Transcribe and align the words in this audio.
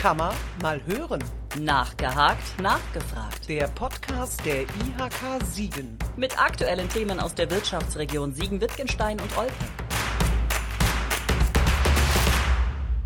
Kann 0.00 0.16
man 0.16 0.34
mal 0.62 0.80
hören. 0.86 1.22
Nachgehakt, 1.58 2.58
nachgefragt. 2.58 3.46
Der 3.50 3.68
Podcast 3.68 4.42
der 4.46 4.62
IHK 4.62 5.44
Siegen. 5.44 5.98
Mit 6.16 6.42
aktuellen 6.42 6.88
Themen 6.88 7.20
aus 7.20 7.34
der 7.34 7.50
Wirtschaftsregion 7.50 8.32
Siegen-Wittgenstein 8.32 9.20
und 9.20 9.36
Olpe. 9.36 9.52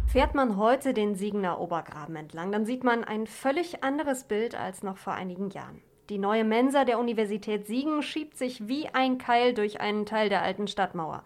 Fährt 0.07 0.37
man 0.37 0.57
heute 0.57 0.95
den 0.95 1.17
Siegener 1.17 1.59
Obergraben 1.59 2.15
entlang, 2.15 2.53
dann 2.53 2.65
sieht 2.65 2.85
man 2.85 3.03
ein 3.03 3.27
völlig 3.27 3.83
anderes 3.83 4.23
Bild 4.23 4.55
als 4.55 4.85
noch 4.85 4.97
vor 4.97 5.15
einigen 5.15 5.51
Jahren. 5.51 5.83
Die 6.11 6.19
neue 6.19 6.45
Mensa 6.45 6.85
der 6.85 7.01
Universität 7.01 7.67
Siegen 7.67 8.05
schiebt 8.05 8.39
sich 8.39 8.69
wie 8.69 8.87
ein 8.91 9.19
Keil 9.19 9.53
durch 9.53 9.81
einen 9.81 10.07
Teil 10.07 10.29
der 10.29 10.43
alten 10.43 10.69
Stadtmauer 10.69 11.25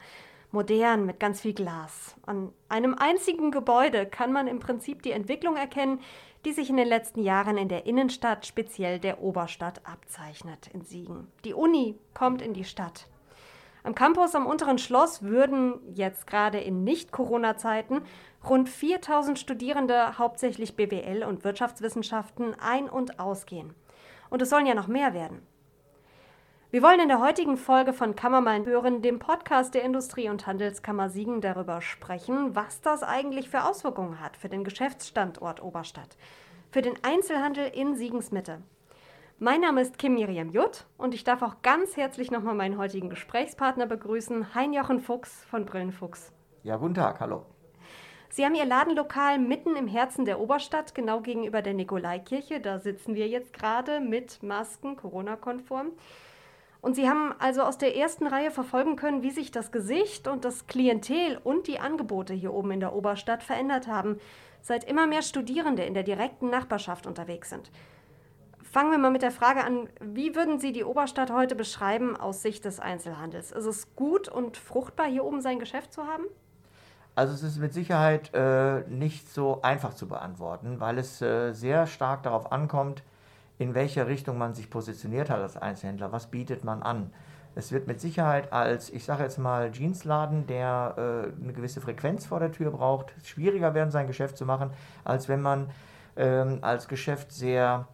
modern 0.51 1.07
mit 1.07 1.21
ganz 1.21 1.41
viel 1.41 1.55
Glas. 1.55 2.17
An 2.27 2.53
einem 2.69 2.95
einzigen 2.95 3.51
Gebäude 3.51 4.07
kann 4.07 4.33
man 4.33 4.47
im 4.47 4.61
Prinzip 4.61 5.03
die 5.03 5.13
Entwicklung 5.13 5.57
erkennen, 5.57 6.01
die 6.45 6.53
sich 6.53 6.71
in 6.71 6.77
den 6.77 6.89
letzten 6.89 7.21
Jahren 7.21 7.59
in 7.59 7.69
der 7.69 7.87
Innenstadt, 7.87 8.47
speziell 8.47 8.99
der 8.99 9.23
Oberstadt, 9.23 9.81
abzeichnet 9.85 10.69
in 10.73 10.83
Siegen. 10.83 11.29
Die 11.45 11.55
Uni 11.55 11.99
kommt 12.15 12.43
in 12.43 12.55
die 12.55 12.65
Stadt. 12.65 13.07
Am 13.83 13.95
Campus 13.95 14.35
am 14.35 14.47
unteren 14.47 14.79
Schloss 14.79 15.23
würden 15.23 15.81
jetzt 15.95 16.27
gerade 16.27 16.59
in 16.59 16.85
Nicht-Corona-Zeiten 16.85 18.03
rund 18.49 18.69
4000 18.69 19.39
Studierende, 19.39 20.19
hauptsächlich 20.19 20.77
BWL 20.77 21.25
und 21.25 21.45
Wirtschaftswissenschaften, 21.45 22.55
ein- 22.61 22.89
und 22.89 23.19
ausgehen. 23.19 23.75
Und 24.31 24.43
es 24.43 24.51
sollen 24.51 24.67
ja 24.67 24.75
noch 24.75 24.89
mehr 24.89 25.15
werden. 25.15 25.43
Wir 26.71 26.83
wollen 26.83 27.01
in 27.01 27.09
der 27.09 27.21
heutigen 27.21 27.57
Folge 27.57 27.95
von 27.95 28.15
Kammermal 28.15 28.67
hören, 28.67 29.01
dem 29.01 29.19
Podcast 29.19 29.73
der 29.73 29.85
Industrie- 29.85 30.29
und 30.29 30.47
Handelskammer 30.47 31.09
Siegen, 31.09 31.41
darüber 31.41 31.81
sprechen, 31.81 32.55
was 32.55 32.83
das 32.83 33.03
eigentlich 33.03 33.49
für 33.49 33.65
Auswirkungen 33.65 34.21
hat 34.21 34.37
für 34.37 34.51
den 34.51 34.65
Geschäftsstandort 34.65 35.63
Oberstadt, 35.63 36.19
für 36.71 36.83
den 36.83 36.93
Einzelhandel 37.03 37.71
in 37.75 37.97
Siegens 37.97 38.33
Mitte. 38.33 38.61
Mein 39.39 39.63
Name 39.63 39.81
ist 39.81 39.97
Kim 39.97 40.13
Miriam 40.13 40.51
Jutt 40.51 40.85
und 40.99 41.15
ich 41.15 41.25
darf 41.25 41.41
auch 41.41 41.63
ganz 41.63 41.97
herzlich 41.97 42.31
nochmal 42.31 42.55
meinen 42.55 42.77
heutigen 42.77 43.09
Gesprächspartner 43.09 43.87
begrüßen, 43.87 44.55
Hein-Jochen 44.55 45.01
Fuchs 45.01 45.47
von 45.47 45.65
Brillenfuchs. 45.65 46.35
Ja, 46.65 46.77
guten 46.77 46.93
Tag, 46.93 47.21
hallo. 47.21 47.47
Sie 48.29 48.45
haben 48.45 48.55
Ihr 48.55 48.67
Ladenlokal 48.67 49.39
mitten 49.39 49.75
im 49.75 49.89
Herzen 49.89 50.27
der 50.27 50.39
Oberstadt, 50.39 50.95
genau 50.95 51.23
gegenüber 51.23 51.63
der 51.63 51.73
Nikolaikirche. 51.73 52.61
Da 52.61 52.79
sitzen 52.79 53.15
wir 53.15 53.27
jetzt 53.27 53.55
gerade 53.55 54.01
mit 54.01 54.43
Masken, 54.43 54.97
Corona-konform. 54.97 55.93
Und 56.81 56.95
Sie 56.95 57.09
haben 57.09 57.35
also 57.39 57.63
aus 57.63 57.77
der 57.77 57.97
ersten 57.97 58.27
Reihe 58.27 58.51
verfolgen 58.51 58.97
können, 58.97 59.23
wie 59.23 59.31
sich 59.31 59.51
das 59.51 59.73
Gesicht 59.73 60.29
und 60.29 60.45
das 60.45 60.67
Klientel 60.67 61.39
und 61.43 61.67
die 61.67 61.81
Angebote 61.81 62.35
hier 62.35 62.55
oben 62.55 62.71
in 62.71 62.81
der 62.81 62.95
Oberstadt 62.95 63.43
verändert 63.43 63.89
haben, 63.89 64.19
seit 64.63 64.85
immer 64.85 65.07
mehr 65.07 65.23
Studierende 65.23 65.83
in 65.83 65.95
der 65.95 66.05
direkten 66.05 66.51
Nachbarschaft 66.51 67.07
unterwegs 67.07 67.51
sind. 67.51 67.71
Fangen 68.63 68.91
wir 68.91 68.99
mal 68.99 69.11
mit 69.11 69.23
der 69.23 69.31
Frage 69.31 69.65
an, 69.65 69.89
wie 70.01 70.37
würden 70.37 70.61
Sie 70.61 70.73
die 70.73 70.85
Oberstadt 70.85 71.33
heute 71.33 71.55
beschreiben 71.55 72.17
aus 72.17 72.43
Sicht 72.43 72.65
des 72.65 72.81
Einzelhandels? 72.81 73.51
Ist 73.51 73.65
es 73.65 73.97
gut 73.97 74.29
und 74.29 74.57
fruchtbar, 74.57 75.07
hier 75.07 75.25
oben 75.25 75.41
sein 75.41 75.59
Geschäft 75.59 75.93
zu 75.93 76.07
haben? 76.07 76.25
Also 77.15 77.33
es 77.33 77.43
ist 77.43 77.59
mit 77.59 77.73
Sicherheit 77.73 78.31
äh, 78.35 78.83
nicht 78.89 79.33
so 79.33 79.63
einfach 79.63 79.95
zu 79.95 80.07
beantworten, 80.07 80.79
weil 80.79 80.99
es 80.99 81.21
äh, 81.23 81.53
sehr 81.53 81.87
stark 81.87 82.23
darauf 82.23 82.53
ankommt, 82.53 83.03
in 83.59 83.75
welcher 83.75 84.07
Richtung 84.07 84.39
man 84.39 84.55
sich 84.55 84.71
positioniert 84.71 85.31
hat 85.31 85.41
als 85.41 85.57
Einzelhändler, 85.57 86.13
was 86.13 86.29
bietet 86.29 86.65
man 86.65 86.83
an. 86.83 87.11
Es 87.55 87.73
wird 87.73 87.89
mit 87.89 88.01
Sicherheit 88.01 88.53
als, 88.53 88.89
ich 88.91 89.05
sage 89.05 89.25
jetzt 89.25 89.39
mal, 89.39 89.73
Jeansladen, 89.73 90.47
der 90.47 90.95
äh, 90.97 91.43
eine 91.43 91.53
gewisse 91.53 91.81
Frequenz 91.81 92.25
vor 92.25 92.39
der 92.39 92.53
Tür 92.53 92.71
braucht, 92.71 93.13
schwieriger 93.25 93.75
werden, 93.75 93.91
sein 93.91 94.07
Geschäft 94.07 94.37
zu 94.37 94.47
machen, 94.47 94.71
als 95.05 95.29
wenn 95.29 95.43
man 95.43 95.69
ähm, 96.17 96.59
als 96.61 96.87
Geschäft 96.87 97.33
sehr 97.33 97.89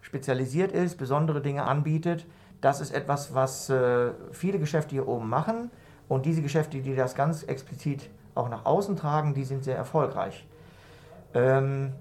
spezialisiert 0.00 0.72
ist, 0.72 0.96
besondere 0.96 1.42
Dinge 1.42 1.64
anbietet. 1.64 2.24
Das 2.60 2.80
ist 2.80 2.92
etwas, 2.92 3.34
was 3.34 3.68
äh, 3.68 4.12
viele 4.32 4.58
Geschäfte 4.58 4.92
hier 4.92 5.06
oben 5.06 5.28
machen. 5.28 5.70
Und 6.08 6.26
diese 6.26 6.42
Geschäfte, 6.42 6.80
die 6.80 6.96
das 6.96 7.14
ganz 7.14 7.42
explizit 7.42 8.10
auch 8.34 8.48
nach 8.48 8.64
außen 8.64 8.96
tragen, 8.96 9.34
die 9.34 9.44
sind 9.44 9.64
sehr 9.64 9.76
erfolgreich. 9.76 10.46
Ähm, 11.34 11.92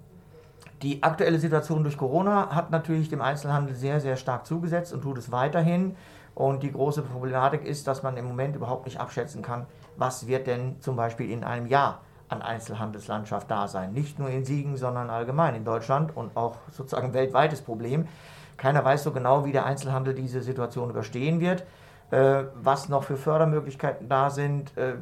die 0.82 1.04
aktuelle 1.04 1.40
Situation 1.40 1.84
durch 1.84 1.98
Corona 1.98 2.56
hat 2.56 2.72
natürlich 2.72 3.10
dem 3.10 3.22
Einzelhandel 3.22 3.76
sehr, 3.76 4.00
sehr 4.00 4.16
stark 4.16 4.46
zugesetzt 4.46 4.94
und 4.94 5.02
tut 5.02 5.18
es 5.18 5.32
weiterhin. 5.32 5.96
Und 6.36 6.64
die 6.64 6.72
große 6.72 7.02
Problematik 7.02 7.66
ist, 7.66 7.86
dass 7.88 8.02
man 8.02 8.16
im 8.16 8.26
Moment 8.26 8.56
überhaupt 8.56 8.86
nicht 8.86 9.00
abschätzen 9.00 9.42
kann, 9.42 9.66
was 9.98 10.28
wird 10.28 10.48
denn 10.48 10.80
zum 10.80 10.96
Beispiel 10.96 11.30
in 11.30 11.44
einem 11.44 11.68
Jahr 11.68 12.00
an 12.30 12.42
Einzelhandelslandschaft 12.42 13.52
da 13.52 13.68
sein. 13.68 13.92
Nicht 13.92 14.20
nur 14.20 14.30
in 14.30 14.46
Siegen, 14.46 14.78
sondern 14.78 15.10
allgemein 15.10 15.56
in 15.56 15.66
Deutschland 15.66 16.16
und 16.16 16.38
auch 16.38 16.56
sozusagen 16.72 17.14
weltweites 17.14 17.62
Problem. 17.62 18.08
Keiner 18.56 18.86
weiß 18.86 19.04
so 19.04 19.12
genau, 19.12 19.46
wie 19.46 19.52
der 19.52 19.66
Einzelhandel 19.66 20.14
diese 20.14 20.42
Situation 20.42 20.90
überstehen 20.90 21.42
wird, 21.42 21.66
äh, 22.12 22.44
was 22.62 22.88
noch 22.88 23.04
für 23.04 23.18
Fördermöglichkeiten 23.18 24.08
da 24.08 24.30
sind, 24.30 24.78
äh, 24.78 24.94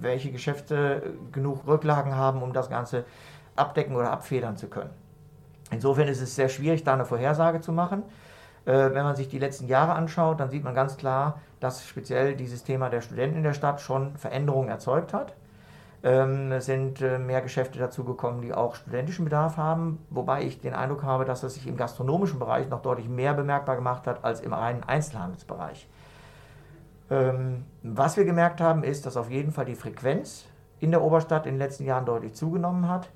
welche 0.00 0.30
Geschäfte 0.30 1.14
genug 1.32 1.66
Rücklagen 1.66 2.16
haben, 2.16 2.42
um 2.42 2.52
das 2.52 2.68
Ganze 2.68 3.04
abdecken 3.54 3.96
oder 3.96 4.10
abfedern 4.10 4.56
zu 4.56 4.68
können. 4.68 4.90
Insofern 5.70 6.08
ist 6.08 6.20
es 6.20 6.34
sehr 6.34 6.48
schwierig, 6.48 6.84
da 6.84 6.94
eine 6.94 7.04
Vorhersage 7.04 7.60
zu 7.60 7.72
machen. 7.72 8.02
Äh, 8.64 8.72
wenn 8.72 9.04
man 9.04 9.16
sich 9.16 9.28
die 9.28 9.38
letzten 9.38 9.66
Jahre 9.66 9.94
anschaut, 9.94 10.40
dann 10.40 10.50
sieht 10.50 10.64
man 10.64 10.74
ganz 10.74 10.96
klar, 10.96 11.40
dass 11.60 11.86
speziell 11.86 12.36
dieses 12.36 12.64
Thema 12.64 12.88
der 12.88 13.00
Studenten 13.00 13.38
in 13.38 13.42
der 13.42 13.54
Stadt 13.54 13.80
schon 13.80 14.16
Veränderungen 14.16 14.68
erzeugt 14.68 15.12
hat. 15.12 15.34
Ähm, 16.02 16.52
es 16.52 16.66
sind 16.66 17.00
äh, 17.00 17.18
mehr 17.18 17.40
Geschäfte 17.40 17.78
dazugekommen, 17.78 18.42
die 18.42 18.52
auch 18.52 18.74
studentischen 18.74 19.24
Bedarf 19.24 19.56
haben, 19.56 19.98
wobei 20.10 20.42
ich 20.42 20.60
den 20.60 20.74
Eindruck 20.74 21.02
habe, 21.02 21.24
dass 21.24 21.40
das 21.40 21.54
sich 21.54 21.66
im 21.66 21.76
gastronomischen 21.76 22.38
Bereich 22.38 22.68
noch 22.68 22.82
deutlich 22.82 23.08
mehr 23.08 23.34
bemerkbar 23.34 23.76
gemacht 23.76 24.06
hat 24.06 24.24
als 24.24 24.40
im 24.40 24.52
reinen 24.52 24.84
Einzelhandelsbereich. 24.84 25.88
Ähm, 27.10 27.64
was 27.82 28.16
wir 28.16 28.24
gemerkt 28.24 28.60
haben, 28.60 28.84
ist, 28.84 29.06
dass 29.06 29.16
auf 29.16 29.30
jeden 29.30 29.52
Fall 29.52 29.64
die 29.64 29.74
Frequenz 29.74 30.46
in 30.80 30.90
der 30.90 31.02
Oberstadt 31.02 31.46
in 31.46 31.54
den 31.54 31.58
letzten 31.58 31.84
Jahren 31.84 32.04
deutlich 32.04 32.34
zugenommen 32.34 32.88
hat. 32.88 33.08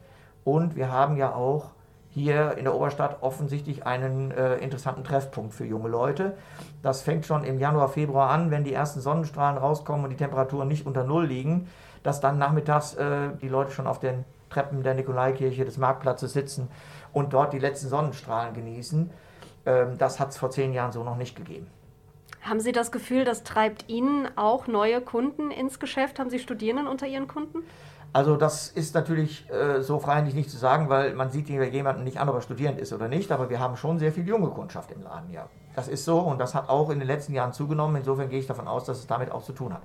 Und 0.45 0.75
wir 0.77 0.91
haben 0.91 1.17
ja 1.17 1.35
auch 1.35 1.73
hier 2.11 2.57
in 2.59 2.65
der 2.65 2.75
Oberstadt 2.75 3.19
offensichtlich 3.23 3.87
einen 3.87 4.33
äh, 4.33 4.57
interessanten 4.57 5.05
Treffpunkt 5.05 5.55
für 5.55 5.65
junge 5.65 5.89
Leute. 5.89 6.37
Das 6.83 7.03
fängt 7.03 7.25
schon 7.25 7.45
im 7.45 7.59
Januar, 7.59 7.89
Februar 7.89 8.31
an, 8.31 8.51
wenn 8.51 8.65
die 8.65 8.73
ersten 8.73 9.01
Sonnenstrahlen 9.01 9.59
rauskommen 9.59 10.05
und 10.05 10.11
die 10.11 10.17
Temperaturen 10.17 10.69
nicht 10.69 10.87
unter 10.87 11.05
Null 11.05 11.27
liegen, 11.27 11.69
dass 12.03 12.21
dann 12.21 12.39
nachmittags 12.39 12.95
äh, 12.95 13.31
die 13.41 13.49
Leute 13.49 13.71
schon 13.71 13.87
auf 13.87 14.01
den 14.01 14.25
Treppen 14.49 14.83
der 14.83 14.95
Nikolaikirche 14.95 15.65
des 15.65 15.79
Marktplatzes 15.79 16.33
sitzen 16.33 16.69
und 17.13 17.33
dort 17.33 17.53
die 17.53 17.61
letzten 17.61 17.89
Sonnenstrahlen 17.89 18.55
genießen. 18.55 19.11
Ähm, 19.67 19.99
das 19.99 20.19
hat 20.19 20.31
es 20.31 20.39
vor 20.39 20.51
zehn 20.51 20.73
Jahren 20.73 20.91
so 20.91 21.05
noch 21.05 21.17
nicht 21.17 21.37
gegeben. 21.37 21.69
Haben 22.43 22.61
Sie 22.61 22.73
das 22.73 22.91
Gefühl, 22.91 23.25
das 23.25 23.43
treibt 23.45 23.89
Ihnen 23.89 24.29
auch 24.37 24.67
neue 24.67 25.01
Kunden 25.01 25.51
ins 25.51 25.79
Geschäft? 25.79 26.19
Haben 26.19 26.31
Sie 26.31 26.39
Studierenden 26.39 26.87
unter 26.87 27.07
Ihren 27.07 27.29
Kunden? 27.29 27.59
Also 28.13 28.37
das 28.37 28.69
ist 28.69 28.95
natürlich 28.95 29.49
äh, 29.51 29.83
so 29.83 30.01
freilich 30.01 30.35
nicht 30.35 30.51
zu 30.51 30.57
sagen, 30.57 30.89
weil 30.89 31.15
man 31.15 31.31
sieht 31.31 31.49
jemanden 31.49 32.03
nicht 32.03 32.19
an, 32.19 32.29
ob 32.29 32.35
er 32.35 32.41
studierend 32.41 32.81
ist 32.81 32.93
oder 32.93 33.07
nicht, 33.07 33.31
aber 33.31 33.51
wir 33.51 33.61
haben 33.61 33.77
schon 33.77 33.99
sehr 34.01 34.11
viel 34.11 34.27
junge 34.27 34.49
Kundschaft 34.49 34.91
im 34.91 35.03
Laden, 35.03 35.31
ja. 35.31 35.49
Das 35.77 35.87
ist 35.87 36.05
so 36.05 36.19
und 36.19 36.39
das 36.39 36.55
hat 36.55 36.69
auch 36.69 36.91
in 36.91 36.99
den 36.99 37.07
letzten 37.07 37.35
Jahren 37.35 37.53
zugenommen. 37.53 37.97
Insofern 37.97 38.29
gehe 38.29 38.41
ich 38.41 38.49
davon 38.49 38.67
aus, 38.67 38.85
dass 38.85 38.99
es 38.99 39.07
damit 39.07 39.31
auch 39.31 39.45
zu 39.45 39.53
tun 39.53 39.73
hat. 39.73 39.83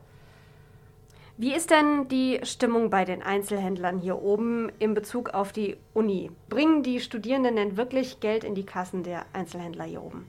Wie 1.37 1.53
ist 1.53 1.69
denn 1.69 2.07
die 2.07 2.39
Stimmung 2.43 2.89
bei 2.89 3.05
den 3.05 3.22
Einzelhändlern 3.22 3.99
hier 3.99 4.22
oben 4.22 4.72
in 4.79 4.93
Bezug 4.95 5.31
auf 5.31 5.51
die 5.51 5.77
Uni? 5.93 6.31
Bringen 6.49 6.81
die 6.81 7.01
Studierenden 7.01 7.57
denn 7.57 7.77
wirklich 7.77 8.22
Geld 8.22 8.43
in 8.43 8.55
die 8.55 8.66
Kassen 8.66 9.03
der 9.03 9.25
Einzelhändler 9.33 9.83
hier 9.83 10.01
oben? 10.01 10.25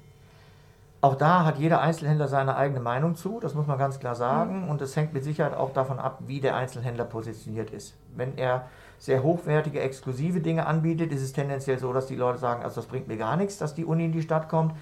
Auch 1.01 1.15
da 1.15 1.45
hat 1.45 1.59
jeder 1.59 1.81
Einzelhändler 1.81 2.27
seine 2.27 2.57
eigene 2.57 2.81
Meinung 2.81 3.15
zu, 3.17 3.39
das 3.41 3.55
muss 3.55 3.67
man 3.67 3.79
ganz 3.79 4.01
klar 4.01 4.15
sagen. 4.15 4.65
Mhm. 4.65 4.71
Und 4.71 4.83
es 4.83 4.97
hängt 4.97 5.13
mit 5.13 5.25
Sicherheit 5.25 5.55
auch 5.55 5.73
davon 5.73 5.99
ab, 5.99 6.21
wie 6.27 6.41
der 6.41 6.57
Einzelhändler 6.57 7.05
positioniert 7.05 7.71
ist. 7.71 7.95
Wenn 8.15 8.37
er 8.39 8.67
sehr 8.99 9.23
hochwertige, 9.23 9.81
exklusive 9.81 10.41
Dinge 10.41 10.67
anbietet, 10.67 11.13
ist 11.13 11.23
es 11.23 11.33
tendenziell 11.33 11.79
so, 11.79 11.93
dass 11.93 12.07
die 12.07 12.17
Leute 12.17 12.39
sagen, 12.39 12.63
also 12.63 12.81
das 12.81 12.87
bringt 12.87 13.09
mir 13.09 13.19
gar 13.19 13.37
nichts, 13.37 13.59
dass 13.59 13.75
die 13.75 13.85
Uni 13.85 14.07
in 14.07 14.13
die 14.13 14.23
Stadt 14.23 14.49
kommt. 14.49 14.75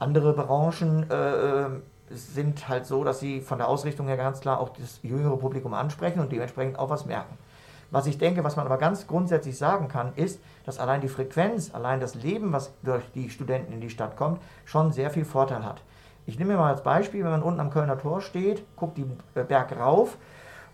Andere 0.00 0.32
Branchen 0.32 1.08
äh, 1.08 1.66
sind 2.10 2.68
halt 2.68 2.86
so, 2.86 3.04
dass 3.04 3.20
sie 3.20 3.40
von 3.40 3.58
der 3.58 3.68
Ausrichtung 3.68 4.08
her 4.08 4.16
ganz 4.16 4.40
klar 4.40 4.58
auch 4.58 4.70
das 4.70 5.00
jüngere 5.02 5.36
Publikum 5.36 5.74
ansprechen 5.74 6.20
und 6.20 6.32
dementsprechend 6.32 6.78
auch 6.78 6.90
was 6.90 7.06
merken. 7.06 7.38
Was 7.90 8.06
ich 8.06 8.18
denke, 8.18 8.44
was 8.44 8.56
man 8.56 8.66
aber 8.66 8.78
ganz 8.78 9.06
grundsätzlich 9.06 9.58
sagen 9.58 9.88
kann, 9.88 10.12
ist, 10.14 10.40
dass 10.64 10.78
allein 10.78 11.00
die 11.00 11.08
Frequenz, 11.08 11.74
allein 11.74 12.00
das 12.00 12.14
Leben, 12.14 12.52
was 12.52 12.72
durch 12.82 13.02
die 13.12 13.30
Studenten 13.30 13.72
in 13.72 13.80
die 13.80 13.90
Stadt 13.90 14.16
kommt, 14.16 14.40
schon 14.64 14.92
sehr 14.92 15.10
viel 15.10 15.24
Vorteil 15.24 15.64
hat. 15.64 15.82
Ich 16.26 16.38
nehme 16.38 16.52
mir 16.52 16.58
mal 16.58 16.70
als 16.70 16.82
Beispiel, 16.82 17.24
wenn 17.24 17.32
man 17.32 17.42
unten 17.42 17.60
am 17.60 17.70
Kölner 17.70 17.98
Tor 17.98 18.20
steht, 18.20 18.64
guckt 18.76 18.98
den 18.98 19.18
äh, 19.34 19.42
Berg 19.42 19.76
rauf 19.76 20.16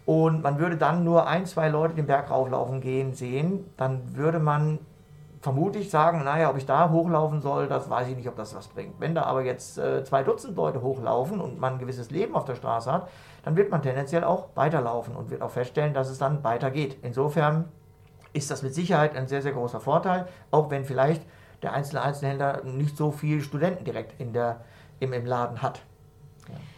und 0.04 0.42
man 0.42 0.58
würde 0.58 0.76
dann 0.76 1.04
nur 1.04 1.26
ein, 1.26 1.46
zwei 1.46 1.68
Leute 1.68 1.94
den 1.94 2.06
Berg 2.06 2.30
rauflaufen 2.30 2.80
gehen 2.80 3.14
sehen, 3.14 3.64
dann 3.76 4.14
würde 4.14 4.38
man 4.38 4.78
vermutlich 5.46 5.90
sagen, 5.90 6.24
naja, 6.24 6.50
ob 6.50 6.56
ich 6.56 6.66
da 6.66 6.90
hochlaufen 6.90 7.40
soll, 7.40 7.68
das 7.68 7.88
weiß 7.88 8.08
ich 8.08 8.16
nicht, 8.16 8.26
ob 8.26 8.34
das 8.34 8.56
was 8.56 8.66
bringt. 8.66 8.98
Wenn 8.98 9.14
da 9.14 9.22
aber 9.22 9.44
jetzt 9.44 9.78
äh, 9.78 10.02
zwei 10.02 10.24
Dutzend 10.24 10.56
Leute 10.56 10.82
hochlaufen 10.82 11.40
und 11.40 11.60
man 11.60 11.74
ein 11.74 11.78
gewisses 11.78 12.10
Leben 12.10 12.34
auf 12.34 12.44
der 12.46 12.56
Straße 12.56 12.92
hat, 12.92 13.08
dann 13.44 13.54
wird 13.54 13.70
man 13.70 13.80
tendenziell 13.80 14.24
auch 14.24 14.48
weiterlaufen 14.56 15.14
und 15.14 15.30
wird 15.30 15.42
auch 15.42 15.52
feststellen, 15.52 15.94
dass 15.94 16.10
es 16.10 16.18
dann 16.18 16.42
weitergeht. 16.42 16.98
Insofern 17.02 17.66
ist 18.32 18.50
das 18.50 18.64
mit 18.64 18.74
Sicherheit 18.74 19.14
ein 19.14 19.28
sehr, 19.28 19.40
sehr 19.40 19.52
großer 19.52 19.78
Vorteil, 19.78 20.26
auch 20.50 20.68
wenn 20.70 20.84
vielleicht 20.84 21.22
der 21.62 21.74
einzelne 21.74 22.02
Einzelhändler 22.02 22.64
nicht 22.64 22.96
so 22.96 23.12
viele 23.12 23.40
Studenten 23.40 23.84
direkt 23.84 24.20
in 24.20 24.32
der, 24.32 24.62
im, 24.98 25.12
im 25.12 25.26
Laden 25.26 25.62
hat. 25.62 25.80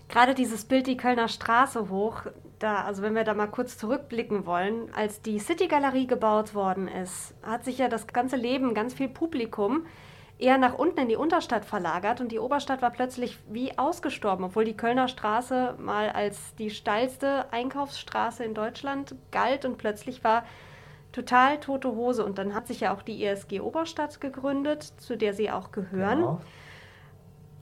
Gerade 0.08 0.34
dieses 0.34 0.64
Bild 0.64 0.86
die 0.86 0.96
Kölner 0.96 1.28
Straße 1.28 1.90
hoch, 1.90 2.22
da, 2.58 2.82
also 2.84 3.02
wenn 3.02 3.14
wir 3.14 3.24
da 3.24 3.34
mal 3.34 3.46
kurz 3.46 3.76
zurückblicken 3.76 4.46
wollen, 4.46 4.92
als 4.94 5.20
die 5.22 5.38
City 5.38 5.68
Galerie 5.68 6.06
gebaut 6.06 6.54
worden 6.54 6.88
ist, 6.88 7.34
hat 7.42 7.64
sich 7.64 7.78
ja 7.78 7.88
das 7.88 8.06
ganze 8.06 8.36
Leben, 8.36 8.74
ganz 8.74 8.94
viel 8.94 9.08
Publikum 9.08 9.86
eher 10.38 10.56
nach 10.56 10.74
unten 10.74 11.00
in 11.00 11.08
die 11.08 11.16
Unterstadt 11.16 11.64
verlagert 11.64 12.20
und 12.20 12.32
die 12.32 12.38
Oberstadt 12.38 12.80
war 12.80 12.90
plötzlich 12.90 13.38
wie 13.48 13.76
ausgestorben, 13.76 14.44
obwohl 14.44 14.64
die 14.64 14.76
Kölner 14.76 15.08
Straße 15.08 15.74
mal 15.78 16.10
als 16.10 16.54
die 16.56 16.70
steilste 16.70 17.52
Einkaufsstraße 17.52 18.44
in 18.44 18.54
Deutschland 18.54 19.14
galt 19.30 19.64
und 19.64 19.78
plötzlich 19.78 20.22
war 20.24 20.44
total 21.12 21.58
tote 21.58 21.90
Hose. 21.90 22.24
Und 22.24 22.38
dann 22.38 22.54
hat 22.54 22.66
sich 22.66 22.80
ja 22.80 22.94
auch 22.94 23.02
die 23.02 23.24
ISG 23.24 23.60
Oberstadt 23.60 24.20
gegründet, 24.20 24.82
zu 24.98 25.16
der 25.16 25.34
Sie 25.34 25.50
auch 25.50 25.72
gehören. 25.72 26.18
Genau. 26.18 26.40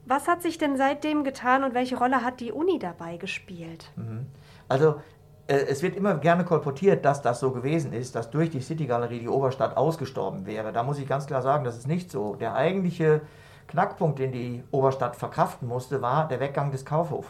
Was 0.07 0.29
hat 0.29 0.41
sich 0.41 0.57
denn 0.57 0.77
seitdem 0.77 1.25
getan 1.25 1.65
und 1.65 1.75
welche 1.75 1.99
Rolle 1.99 2.23
hat 2.23 2.39
die 2.39 2.53
Uni 2.53 2.79
dabei 2.79 3.17
gespielt? 3.17 3.91
Mhm. 3.97 4.27
Also 4.69 5.01
äh, 5.49 5.57
es 5.57 5.83
wird 5.83 5.97
immer 5.97 6.15
gerne 6.15 6.45
kolportiert, 6.45 7.05
dass 7.05 7.23
das 7.23 7.41
so 7.41 7.51
gewesen 7.51 7.93
ist, 7.93 8.15
dass 8.15 8.31
durch 8.31 8.51
die 8.51 8.61
City 8.61 8.87
Galerie 8.87 9.19
die 9.19 9.29
Oberstadt 9.29 9.77
ausgestorben 9.77 10.47
wäre. 10.47 10.73
Da 10.73 10.85
muss 10.85 11.01
ich 11.01 11.09
ganz 11.09 11.27
klar 11.27 11.43
sagen, 11.43 11.65
das 11.65 11.77
ist 11.77 11.89
nicht 11.89 12.11
so. 12.11 12.37
Der 12.37 12.55
eigentliche 12.55 13.21
Knackpunkt, 13.67 14.21
den 14.21 14.31
die 14.31 14.63
Oberstadt 14.71 15.17
verkraften 15.17 15.67
musste, 15.67 16.01
war 16.03 16.29
der 16.29 16.39
Weggang 16.39 16.71
des 16.71 16.85
Kaufhofs. 16.85 17.29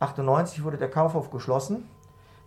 98 0.00 0.64
wurde 0.64 0.78
der 0.78 0.90
Kaufhof 0.90 1.30
geschlossen, 1.30 1.88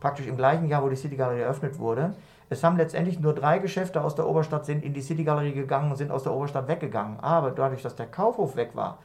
praktisch 0.01 0.27
im 0.27 0.35
gleichen 0.35 0.67
Jahr, 0.67 0.83
wo 0.83 0.89
die 0.89 0.97
City 0.97 1.15
Galerie 1.15 1.41
eröffnet 1.41 1.79
wurde. 1.79 2.13
Es 2.49 2.63
haben 2.63 2.77
letztendlich 2.77 3.19
nur 3.19 3.33
drei 3.33 3.59
Geschäfte 3.59 4.01
aus 4.03 4.15
der 4.15 4.27
Oberstadt 4.27 4.65
sind 4.65 4.83
in 4.83 4.93
die 4.93 5.01
City 5.01 5.23
Galerie 5.23 5.53
gegangen 5.53 5.91
und 5.91 5.97
sind 5.97 6.11
aus 6.11 6.23
der 6.23 6.33
Oberstadt 6.33 6.67
weggegangen. 6.67 7.19
Aber 7.21 7.51
dadurch, 7.51 7.81
dass 7.81 7.95
der 7.95 8.07
Kaufhof 8.07 8.55
weg 8.55 8.71
war, 8.73 8.99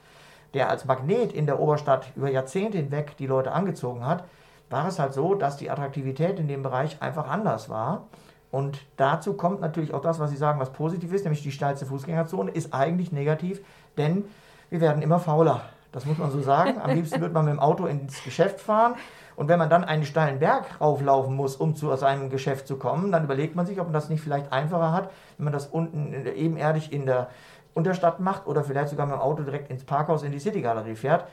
der 0.54 0.70
als 0.70 0.84
Magnet 0.84 1.32
in 1.32 1.46
der 1.46 1.60
Oberstadt 1.60 2.06
über 2.16 2.30
Jahrzehnte 2.30 2.78
hinweg 2.78 3.16
die 3.18 3.26
Leute 3.26 3.52
angezogen 3.52 4.06
hat, 4.06 4.24
war 4.70 4.88
es 4.88 4.98
halt 4.98 5.12
so, 5.12 5.34
dass 5.34 5.56
die 5.56 5.70
Attraktivität 5.70 6.38
in 6.38 6.48
dem 6.48 6.62
Bereich 6.62 7.00
einfach 7.02 7.28
anders 7.28 7.68
war. 7.68 8.06
Und 8.50 8.78
dazu 8.96 9.34
kommt 9.34 9.60
natürlich 9.60 9.92
auch 9.92 10.00
das, 10.00 10.20
was 10.20 10.30
Sie 10.30 10.36
sagen, 10.36 10.60
was 10.60 10.72
positiv 10.72 11.12
ist, 11.12 11.24
nämlich 11.24 11.42
die 11.42 11.52
steilste 11.52 11.86
Fußgängerzone 11.86 12.50
ist 12.50 12.72
eigentlich 12.72 13.10
negativ, 13.10 13.60
denn 13.96 14.24
wir 14.70 14.80
werden 14.80 15.02
immer 15.02 15.18
fauler. 15.18 15.62
Das 15.94 16.06
muss 16.06 16.18
man 16.18 16.30
so 16.32 16.40
sagen. 16.40 16.80
Am 16.80 16.90
liebsten 16.90 17.20
wird 17.20 17.32
man 17.32 17.44
mit 17.44 17.54
dem 17.54 17.60
Auto 17.60 17.86
ins 17.86 18.24
Geschäft 18.24 18.60
fahren. 18.60 18.94
Und 19.36 19.48
wenn 19.48 19.58
man 19.58 19.70
dann 19.70 19.84
einen 19.84 20.04
steilen 20.04 20.40
Berg 20.40 20.80
rauflaufen 20.80 21.34
muss, 21.34 21.56
um 21.56 21.74
zu 21.76 21.94
seinem 21.96 22.30
Geschäft 22.30 22.66
zu 22.66 22.76
kommen, 22.76 23.12
dann 23.12 23.24
überlegt 23.24 23.54
man 23.54 23.66
sich, 23.66 23.78
ob 23.80 23.86
man 23.86 23.92
das 23.92 24.08
nicht 24.08 24.20
vielleicht 24.20 24.52
einfacher 24.52 24.92
hat, 24.92 25.10
wenn 25.38 25.44
man 25.44 25.52
das 25.52 25.66
unten 25.66 26.12
ebenerdig 26.26 26.92
in 26.92 27.06
der 27.06 27.28
Unterstadt 27.74 28.20
macht 28.20 28.46
oder 28.46 28.64
vielleicht 28.64 28.88
sogar 28.88 29.06
mit 29.06 29.16
dem 29.16 29.20
Auto 29.20 29.42
direkt 29.42 29.70
ins 29.70 29.84
Parkhaus 29.84 30.22
in 30.22 30.32
die 30.32 30.38
City 30.38 30.62
Galerie 30.62 30.94
fährt. 30.94 31.26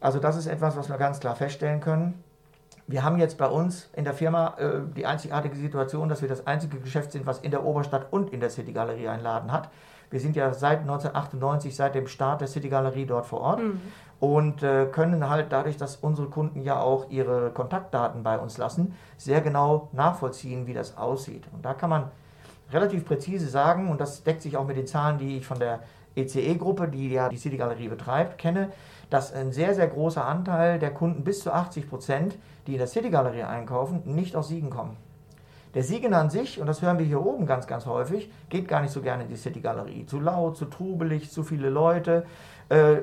Also 0.00 0.20
das 0.20 0.36
ist 0.36 0.46
etwas, 0.46 0.76
was 0.76 0.88
wir 0.88 0.96
ganz 0.96 1.18
klar 1.18 1.34
feststellen 1.34 1.80
können. 1.80 2.22
Wir 2.86 3.02
haben 3.04 3.18
jetzt 3.18 3.36
bei 3.36 3.46
uns 3.46 3.90
in 3.94 4.04
der 4.04 4.14
Firma 4.14 4.54
äh, 4.58 4.80
die 4.96 5.04
einzigartige 5.04 5.56
Situation, 5.56 6.08
dass 6.08 6.22
wir 6.22 6.28
das 6.28 6.46
einzige 6.46 6.78
Geschäft 6.78 7.12
sind, 7.12 7.26
was 7.26 7.40
in 7.40 7.50
der 7.50 7.64
Oberstadt 7.64 8.06
und 8.12 8.32
in 8.32 8.40
der 8.40 8.50
City 8.50 8.72
Galerie 8.72 9.08
einen 9.08 9.22
Laden 9.22 9.52
hat. 9.52 9.68
Wir 10.10 10.20
sind 10.20 10.36
ja 10.36 10.54
seit 10.54 10.80
1998, 10.80 11.76
seit 11.76 11.94
dem 11.94 12.06
Start 12.06 12.40
der 12.40 12.48
City 12.48 12.68
Galerie 12.68 13.04
dort 13.04 13.26
vor 13.26 13.40
Ort 13.40 13.60
mhm. 13.60 13.80
und 14.20 14.62
äh, 14.62 14.86
können 14.86 15.28
halt 15.28 15.52
dadurch, 15.52 15.76
dass 15.76 15.96
unsere 15.96 16.28
Kunden 16.28 16.62
ja 16.62 16.80
auch 16.80 17.10
ihre 17.10 17.50
Kontaktdaten 17.50 18.22
bei 18.22 18.38
uns 18.38 18.56
lassen, 18.56 18.94
sehr 19.18 19.42
genau 19.42 19.90
nachvollziehen, 19.92 20.66
wie 20.66 20.72
das 20.72 20.96
aussieht. 20.96 21.44
Und 21.52 21.64
da 21.64 21.74
kann 21.74 21.90
man 21.90 22.10
relativ 22.72 23.04
präzise 23.04 23.48
sagen, 23.48 23.90
und 23.90 24.00
das 24.00 24.22
deckt 24.22 24.42
sich 24.42 24.56
auch 24.56 24.66
mit 24.66 24.76
den 24.76 24.86
Zahlen, 24.86 25.18
die 25.18 25.38
ich 25.38 25.46
von 25.46 25.58
der 25.58 25.80
ECE-Gruppe, 26.16 26.88
die 26.88 27.10
ja 27.10 27.28
die 27.28 27.36
City 27.36 27.56
Galerie 27.56 27.88
betreibt, 27.88 28.38
kenne, 28.38 28.70
dass 29.10 29.32
ein 29.32 29.52
sehr, 29.52 29.74
sehr 29.74 29.86
großer 29.86 30.24
Anteil 30.24 30.78
der 30.78 30.90
Kunden, 30.90 31.24
bis 31.24 31.40
zu 31.40 31.52
80 31.52 31.88
Prozent, 31.88 32.36
die 32.66 32.72
in 32.72 32.78
der 32.78 32.86
City 32.86 33.10
Galerie 33.10 33.44
einkaufen, 33.44 34.02
nicht 34.04 34.36
aus 34.36 34.48
Siegen 34.48 34.70
kommen. 34.70 34.96
Der 35.74 35.82
Siegener 35.82 36.18
an 36.18 36.30
sich, 36.30 36.60
und 36.60 36.66
das 36.66 36.82
hören 36.82 36.98
wir 36.98 37.06
hier 37.06 37.24
oben 37.24 37.46
ganz, 37.46 37.66
ganz 37.66 37.86
häufig, 37.86 38.30
geht 38.48 38.68
gar 38.68 38.80
nicht 38.80 38.92
so 38.92 39.02
gerne 39.02 39.24
in 39.24 39.28
die 39.28 39.36
City 39.36 39.60
Galerie. 39.60 40.06
Zu 40.06 40.18
laut, 40.18 40.56
zu 40.56 40.64
trubelig, 40.64 41.30
zu 41.30 41.42
viele 41.42 41.68
Leute. 41.68 42.24
Äh, 42.68 42.96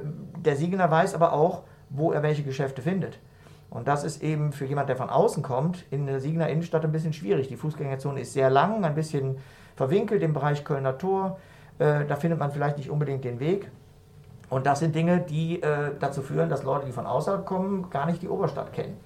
der 0.44 0.56
Siegener 0.56 0.90
weiß 0.90 1.14
aber 1.14 1.34
auch, 1.34 1.64
wo 1.90 2.12
er 2.12 2.24
welche 2.24 2.44
Geschäfte 2.44 2.82
findet. 2.82 3.20
Und 3.70 3.88
das 3.88 4.04
ist 4.04 4.24
eben 4.24 4.52
für 4.52 4.66
jemand, 4.66 4.90
der 4.90 4.96
von 4.96 5.10
außen 5.10 5.44
kommt, 5.44 5.86
in 5.92 6.06
der 6.06 6.20
Siegener 6.20 6.48
Innenstadt 6.50 6.86
ein 6.86 6.92
bisschen 6.92 7.14
schwierig. 7.14 7.48
Die 7.48 7.58
Fußgängerzone 7.58 8.22
ist 8.22 8.34
sehr 8.34 8.50
lang, 8.50 8.86
ein 8.86 8.96
bisschen 8.96 9.38
verwinkelt 9.76 10.24
im 10.24 10.34
Bereich 10.34 10.64
Kölner 10.64 10.98
Tor. 10.98 11.40
Äh, 11.80 12.06
da 12.06 12.16
findet 12.16 12.40
man 12.40 12.52
vielleicht 12.52 12.78
nicht 12.78 12.90
unbedingt 12.90 13.24
den 13.24 13.40
Weg. 13.40 13.70
Und 14.50 14.66
das 14.66 14.80
sind 14.80 14.96
Dinge, 14.96 15.20
die 15.20 15.62
äh, 15.62 15.92
dazu 16.00 16.22
führen, 16.22 16.50
dass 16.50 16.64
Leute, 16.64 16.86
die 16.86 16.92
von 16.92 17.06
außerhalb 17.06 17.46
kommen, 17.46 17.90
gar 17.90 18.06
nicht 18.06 18.22
die 18.22 18.30
Oberstadt 18.30 18.72
kennen. 18.72 18.98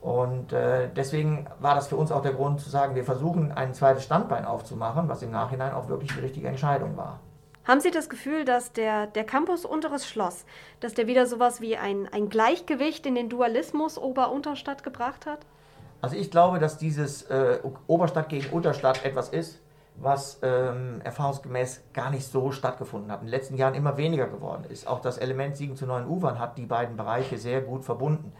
Und 0.00 0.52
äh, 0.52 0.88
deswegen 0.96 1.46
war 1.58 1.74
das 1.74 1.88
für 1.88 1.96
uns 1.96 2.10
auch 2.10 2.22
der 2.22 2.32
Grund 2.32 2.60
zu 2.60 2.70
sagen, 2.70 2.94
wir 2.94 3.04
versuchen 3.04 3.52
ein 3.52 3.74
zweites 3.74 4.04
Standbein 4.04 4.46
aufzumachen, 4.46 5.08
was 5.08 5.22
im 5.22 5.30
Nachhinein 5.30 5.74
auch 5.74 5.88
wirklich 5.88 6.12
die 6.14 6.20
richtige 6.20 6.48
Entscheidung 6.48 6.96
war. 6.96 7.20
Haben 7.70 7.80
Sie 7.80 7.92
das 7.92 8.08
Gefühl, 8.08 8.44
dass 8.44 8.72
der, 8.72 9.06
der 9.06 9.22
Campus 9.22 9.64
Unteres 9.64 10.04
Schloss, 10.04 10.44
dass 10.80 10.92
der 10.94 11.06
wieder 11.06 11.26
sowas 11.26 11.60
wie 11.60 11.76
ein, 11.76 12.08
ein 12.10 12.28
Gleichgewicht 12.28 13.06
in 13.06 13.14
den 13.14 13.28
Dualismus 13.28 13.96
Ober-Unterstadt 13.96 14.82
gebracht 14.82 15.24
hat? 15.24 15.38
Also 16.00 16.16
ich 16.16 16.32
glaube, 16.32 16.58
dass 16.58 16.78
dieses 16.78 17.22
äh, 17.30 17.60
Oberstadt 17.86 18.28
gegen 18.28 18.50
Unterstadt 18.50 19.04
etwas 19.04 19.28
ist, 19.28 19.60
was 19.94 20.40
ähm, 20.42 21.00
erfahrungsgemäß 21.04 21.84
gar 21.92 22.10
nicht 22.10 22.24
so 22.24 22.50
stattgefunden 22.50 23.12
hat. 23.12 23.20
In 23.20 23.28
den 23.28 23.30
letzten 23.30 23.56
Jahren 23.56 23.74
immer 23.74 23.96
weniger 23.96 24.26
geworden 24.26 24.64
ist. 24.68 24.88
Auch 24.88 25.00
das 25.00 25.18
Element 25.18 25.56
Siegen 25.56 25.76
zu 25.76 25.86
neuen 25.86 26.08
Ufern 26.08 26.40
hat 26.40 26.58
die 26.58 26.66
beiden 26.66 26.96
Bereiche 26.96 27.38
sehr 27.38 27.60
gut 27.60 27.84
verbunden. 27.84 28.32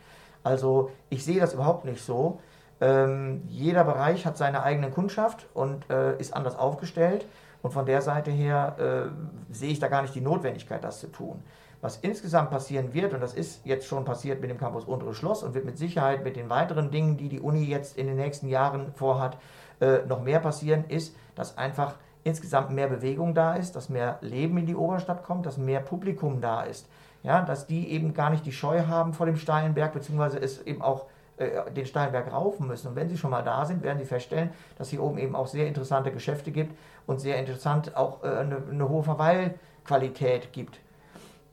Also 0.43 0.91
ich 1.09 1.25
sehe 1.25 1.39
das 1.39 1.55
überhaupt 1.55 1.85
nicht 1.85 2.03
so. 2.05 2.41
Ähm, 2.81 3.43
jeder 3.47 3.85
Bereich 3.85 4.27
hat 4.27 4.37
seine 4.37 4.65
eigene 4.65 4.91
Kundschaft 4.91 5.47
und 5.55 5.89
äh, 5.89 6.19
ist 6.19 6.35
anders 6.35 6.59
aufgestellt. 6.59 7.27
Und 7.63 7.73
von 7.73 7.87
der 7.87 8.03
Seite 8.03 8.31
her 8.31 8.77
äh, 8.79 9.55
sehe 9.55 9.71
ich 9.71 9.79
da 9.79 9.89
gar 9.89 10.03
nicht 10.03 10.15
die 10.15 10.21
Notwendigkeit, 10.21 10.83
das 10.83 11.01
zu 11.01 11.09
tun. 11.09 11.43
Was 11.83 11.97
insgesamt 11.97 12.51
passieren 12.51 12.93
wird, 12.93 13.15
und 13.15 13.21
das 13.21 13.33
ist 13.33 13.65
jetzt 13.65 13.87
schon 13.87 14.05
passiert 14.05 14.41
mit 14.41 14.51
dem 14.51 14.59
Campus 14.59 14.85
Unteres 14.85 15.17
Schloss 15.17 15.43
und 15.43 15.55
wird 15.55 15.65
mit 15.65 15.79
Sicherheit 15.79 16.25
mit 16.25 16.37
den 16.37 16.51
weiteren 16.51 16.91
Dingen, 16.91 17.17
die 17.17 17.29
die 17.29 17.41
Uni 17.41 17.65
jetzt 17.65 17.97
in 17.97 18.07
den 18.07 18.17
nächsten 18.17 18.49
Jahren 18.49 18.93
vorhat, 18.93 19.39
äh, 19.81 20.01
noch 20.07 20.23
mehr 20.23 20.41
passieren, 20.41 20.85
ist, 20.89 21.17
dass 21.35 21.57
einfach 21.57 21.95
insgesamt 22.23 22.71
mehr 22.71 22.89
Bewegung 22.89 23.35
da 23.35 23.55
ist, 23.55 23.77
dass 23.77 23.89
mehr 23.89 24.19
Leben 24.21 24.59
in 24.59 24.67
die 24.67 24.77
Oberstadt 24.77 25.23
kommt, 25.23 25.47
dass 25.47 25.57
mehr 25.57 25.81
Publikum 25.81 26.43
da 26.43 26.63
ist. 26.63 26.87
Ja, 27.23 27.43
dass 27.43 27.67
die 27.67 27.91
eben 27.91 28.15
gar 28.15 28.31
nicht 28.31 28.47
die 28.47 28.53
Scheu 28.53 28.87
haben 28.87 29.13
vor 29.13 29.27
dem 29.27 29.37
steilen 29.37 29.75
Berg, 29.75 29.93
beziehungsweise 29.93 30.39
es 30.39 30.63
eben 30.63 30.81
auch 30.81 31.07
äh, 31.41 31.71
den 31.71 31.87
steilen 31.87 32.13
Berg 32.13 32.31
raufen 32.33 32.67
müssen. 32.67 32.89
Und 32.89 32.97
wenn 32.97 33.09
sie 33.09 33.17
schon 33.17 33.31
mal 33.31 33.43
da 33.43 33.65
sind, 33.65 33.83
werden 33.83 33.99
sie 33.99 34.05
feststellen, 34.05 34.51
dass 34.77 34.91
hier 34.91 35.03
oben 35.03 35.17
eben 35.17 35.35
auch 35.35 35.47
sehr 35.47 35.67
interessante 35.67 36.13
Geschäfte 36.13 36.51
gibt 36.51 36.77
und 37.07 37.19
sehr 37.19 37.39
interessant 37.39 37.97
auch 37.97 38.23
äh, 38.23 38.27
eine, 38.27 38.63
eine, 38.71 38.89
hohe 38.89 39.03
Verweilqualität 39.03 40.53
gibt, 40.53 40.81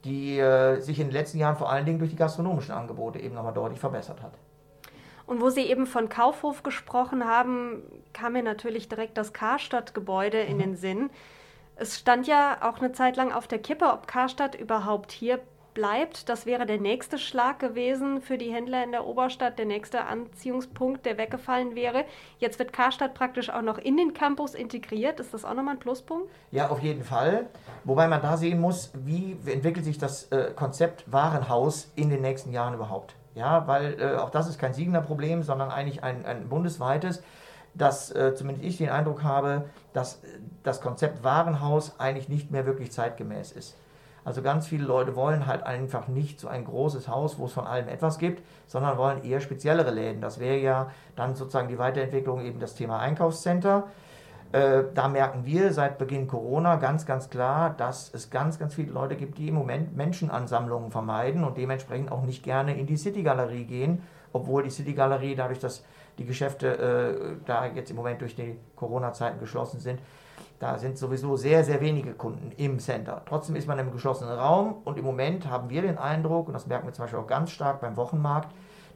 die 0.03 0.39
äh, 0.39 0.81
sich 0.81 0.99
in 0.99 1.07
den 1.07 1.13
letzten 1.13 1.37
Jahren 1.37 1.55
vor 1.55 1.71
allen 1.71 1.85
Dingen 1.85 1.99
durch 1.99 2.11
die 2.11 2.17
gastronomischen 2.17 2.73
Angebote 2.73 3.19
eben 3.19 3.33
nochmal 3.33 3.53
deutlich 3.53 3.79
verbessert 3.79 4.21
hat. 4.21 4.33
Und 5.25 5.41
wo 5.41 5.49
Sie 5.49 5.61
eben 5.61 5.87
von 5.87 6.09
Kaufhof 6.09 6.63
gesprochen 6.63 7.25
haben, 7.25 7.81
kam 8.11 8.33
mir 8.33 8.43
natürlich 8.43 8.89
direkt 8.89 9.17
das 9.17 9.31
Karstadt-Gebäude 9.31 10.39
in 10.39 10.57
mhm. 10.57 10.61
den 10.61 10.75
Sinn. 10.75 11.09
Es 11.77 11.97
stand 11.97 12.27
ja 12.27 12.57
auch 12.61 12.79
eine 12.79 12.91
Zeit 12.91 13.15
lang 13.15 13.31
auf 13.31 13.47
der 13.47 13.59
Kippe, 13.59 13.85
ob 13.85 14.05
Karstadt 14.07 14.55
überhaupt 14.55 15.13
hier 15.13 15.39
bleibt. 15.77 16.27
Das 16.27 16.47
wäre 16.47 16.65
der 16.65 16.79
nächste 16.79 17.19
Schlag 17.19 17.59
gewesen 17.59 18.19
für 18.19 18.39
die 18.39 18.51
Händler 18.51 18.83
in 18.83 18.91
der 18.91 19.05
Oberstadt, 19.05 19.59
der 19.59 19.67
nächste 19.67 20.05
Anziehungspunkt, 20.05 21.05
der 21.05 21.19
weggefallen 21.19 21.75
wäre. 21.75 22.03
Jetzt 22.39 22.57
wird 22.57 22.73
Karstadt 22.73 23.13
praktisch 23.13 23.51
auch 23.51 23.61
noch 23.61 23.77
in 23.77 23.95
den 23.95 24.15
Campus 24.15 24.55
integriert. 24.55 25.19
Ist 25.19 25.35
das 25.35 25.45
auch 25.45 25.53
nochmal 25.53 25.75
ein 25.75 25.79
Pluspunkt? 25.79 26.31
Ja, 26.49 26.69
auf 26.69 26.81
jeden 26.81 27.03
Fall. 27.03 27.45
Wobei 27.83 28.07
man 28.07 28.23
da 28.23 28.37
sehen 28.37 28.59
muss, 28.59 28.91
wie 28.95 29.37
entwickelt 29.45 29.85
sich 29.85 29.99
das 29.99 30.31
äh, 30.31 30.51
Konzept 30.55 31.03
Warenhaus 31.11 31.91
in 31.95 32.09
den 32.09 32.21
nächsten 32.21 32.51
Jahren 32.51 32.73
überhaupt. 32.73 33.13
Ja, 33.35 33.67
weil 33.67 34.01
äh, 34.01 34.15
auch 34.15 34.31
das 34.31 34.49
ist 34.49 34.57
kein 34.57 34.73
Siegener 34.73 35.01
Problem, 35.01 35.43
sondern 35.43 35.69
eigentlich 35.69 36.03
ein, 36.03 36.25
ein 36.25 36.49
bundesweites 36.49 37.21
dass 37.75 38.09
äh, 38.09 38.33
zumindest 38.33 38.65
ich 38.67 38.77
den 38.77 38.89
Eindruck 38.89 39.21
habe, 39.21 39.65
dass 39.93 40.23
äh, 40.23 40.39
das 40.63 40.81
Konzept 40.81 41.23
Warenhaus 41.23 41.99
eigentlich 41.99 42.27
nicht 42.27 42.49
mehr 42.49 42.65
wirklich 42.65 42.91
zeitgemäß 42.91 43.51
ist. 43.51 43.75
Also 44.27 44.41
ganz 44.41 44.67
viele 44.67 44.83
Leute 44.83 45.15
wollen 45.15 45.47
halt 45.47 45.63
einfach 45.63 46.09
nicht 46.09 46.41
so 46.41 46.49
ein 46.49 46.65
großes 46.65 47.07
Haus, 47.07 47.39
wo 47.39 47.45
es 47.45 47.53
von 47.53 47.65
allem 47.65 47.87
etwas 47.87 48.17
gibt, 48.17 48.43
sondern 48.67 48.97
wollen 48.97 49.23
eher 49.23 49.39
speziellere 49.39 49.89
Läden. 49.89 50.19
Das 50.19 50.37
wäre 50.37 50.57
ja 50.57 50.91
dann 51.15 51.33
sozusagen 51.35 51.69
die 51.69 51.77
Weiterentwicklung 51.77 52.41
eben 52.41 52.59
das 52.59 52.75
Thema 52.75 52.99
Einkaufscenter. 52.99 53.85
Äh, 54.51 54.83
da 54.93 55.07
merken 55.07 55.45
wir 55.45 55.71
seit 55.71 55.97
Beginn 55.97 56.27
Corona 56.27 56.75
ganz, 56.75 57.05
ganz 57.05 57.29
klar, 57.29 57.73
dass 57.77 58.13
es 58.13 58.29
ganz, 58.29 58.59
ganz 58.59 58.73
viele 58.73 58.91
Leute 58.91 59.15
gibt, 59.15 59.37
die 59.37 59.47
im 59.47 59.55
Moment 59.55 59.95
Menschenansammlungen 59.95 60.91
vermeiden 60.91 61.45
und 61.45 61.57
dementsprechend 61.57 62.11
auch 62.11 62.23
nicht 62.23 62.43
gerne 62.43 62.77
in 62.77 62.85
die 62.85 62.97
City-Galerie 62.97 63.63
gehen 63.63 64.03
obwohl 64.33 64.63
die 64.63 64.69
City 64.69 64.93
Galerie, 64.93 65.35
dadurch, 65.35 65.59
dass 65.59 65.83
die 66.17 66.25
Geschäfte 66.25 66.67
äh, 66.67 67.45
da 67.45 67.65
jetzt 67.67 67.89
im 67.89 67.95
Moment 67.95 68.21
durch 68.21 68.35
die 68.35 68.57
Corona-Zeiten 68.75 69.39
geschlossen 69.39 69.79
sind, 69.79 69.99
da 70.59 70.77
sind 70.77 70.97
sowieso 70.97 71.35
sehr, 71.35 71.63
sehr 71.63 71.81
wenige 71.81 72.13
Kunden 72.13 72.51
im 72.57 72.79
Center. 72.79 73.21
Trotzdem 73.27 73.55
ist 73.55 73.67
man 73.67 73.77
im 73.77 73.91
geschlossenen 73.91 74.33
Raum 74.33 74.77
und 74.85 74.97
im 74.97 75.05
Moment 75.05 75.49
haben 75.49 75.69
wir 75.69 75.83
den 75.83 75.97
Eindruck, 75.97 76.47
und 76.47 76.53
das 76.53 76.65
merken 76.65 76.87
wir 76.87 76.93
zum 76.93 77.03
Beispiel 77.03 77.19
auch 77.19 77.27
ganz 77.27 77.51
stark 77.51 77.79
beim 77.79 77.95
Wochenmarkt, 77.95 78.49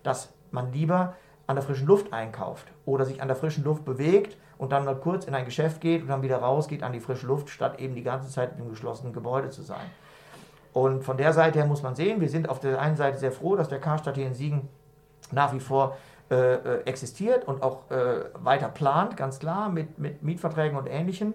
dass 0.03 0.33
man 0.49 0.71
lieber 0.73 1.13
an 1.45 1.55
der 1.55 1.63
frischen 1.63 1.87
Luft 1.87 2.13
einkauft 2.13 2.65
oder 2.85 3.05
sich 3.05 3.21
an 3.21 3.27
der 3.27 3.37
frischen 3.37 3.63
Luft 3.63 3.85
bewegt 3.85 4.37
und 4.57 4.71
dann 4.71 4.85
mal 4.85 4.95
kurz 4.95 5.25
in 5.25 5.35
ein 5.35 5.45
Geschäft 5.45 5.81
geht 5.81 6.01
und 6.01 6.07
dann 6.07 6.21
wieder 6.21 6.37
rausgeht 6.37 6.83
an 6.83 6.93
die 6.93 6.99
frische 6.99 7.27
Luft, 7.27 7.49
statt 7.49 7.79
eben 7.79 7.93
die 7.95 8.03
ganze 8.03 8.29
Zeit 8.29 8.57
im 8.57 8.69
geschlossenen 8.69 9.13
Gebäude 9.13 9.49
zu 9.49 9.61
sein. 9.61 9.85
Und 10.73 11.03
von 11.03 11.17
der 11.17 11.33
Seite 11.33 11.59
her 11.59 11.67
muss 11.67 11.83
man 11.83 11.95
sehen, 11.95 12.21
wir 12.21 12.29
sind 12.29 12.49
auf 12.49 12.59
der 12.59 12.79
einen 12.79 12.95
Seite 12.95 13.17
sehr 13.17 13.31
froh, 13.31 13.55
dass 13.55 13.67
der 13.67 13.79
Karstadt 13.79 14.15
hier 14.15 14.27
in 14.27 14.33
Siegen 14.33 14.69
nach 15.31 15.53
wie 15.53 15.59
vor 15.59 15.97
äh, 16.31 16.53
äh, 16.53 16.83
existiert 16.85 17.45
und 17.45 17.61
auch 17.61 17.91
äh, 17.91 18.23
weiter 18.35 18.69
plant, 18.69 19.17
ganz 19.17 19.39
klar, 19.39 19.67
mit, 19.67 19.99
mit 19.99 20.23
Mietverträgen 20.23 20.77
und 20.77 20.87
Ähnlichem. 20.87 21.33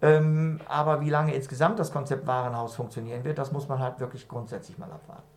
Ähm, 0.00 0.60
aber 0.66 1.02
wie 1.02 1.10
lange 1.10 1.34
insgesamt 1.34 1.78
das 1.78 1.92
Konzept 1.92 2.26
Warenhaus 2.26 2.74
funktionieren 2.74 3.24
wird, 3.24 3.36
das 3.36 3.52
muss 3.52 3.68
man 3.68 3.78
halt 3.78 4.00
wirklich 4.00 4.26
grundsätzlich 4.26 4.78
mal 4.78 4.90
abwarten. 4.90 5.28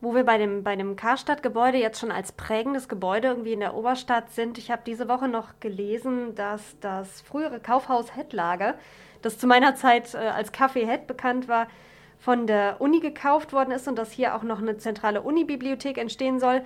Wo 0.00 0.14
wir 0.14 0.24
bei 0.24 0.38
dem, 0.38 0.62
bei 0.62 0.76
dem 0.76 0.94
Karstadt-Gebäude 0.94 1.78
jetzt 1.78 1.98
schon 1.98 2.12
als 2.12 2.30
prägendes 2.30 2.88
Gebäude 2.88 3.28
irgendwie 3.28 3.54
in 3.54 3.60
der 3.60 3.74
Oberstadt 3.74 4.30
sind, 4.30 4.58
ich 4.58 4.70
habe 4.70 4.82
diese 4.86 5.08
Woche 5.08 5.26
noch 5.26 5.58
gelesen, 5.58 6.36
dass 6.36 6.78
das 6.80 7.20
frühere 7.22 7.58
Kaufhaus 7.58 8.14
Hettlager, 8.14 8.74
das 9.22 9.38
zu 9.38 9.48
meiner 9.48 9.74
Zeit 9.74 10.14
äh, 10.14 10.18
als 10.18 10.52
Café 10.52 10.86
Hett 10.86 11.08
bekannt 11.08 11.48
war, 11.48 11.66
von 12.18 12.46
der 12.46 12.80
Uni 12.80 13.00
gekauft 13.00 13.52
worden 13.52 13.72
ist 13.72 13.88
und 13.88 13.96
dass 13.96 14.12
hier 14.12 14.36
auch 14.36 14.44
noch 14.44 14.60
eine 14.60 14.76
zentrale 14.76 15.22
Uni-Bibliothek 15.22 15.98
entstehen 15.98 16.38
soll. 16.38 16.62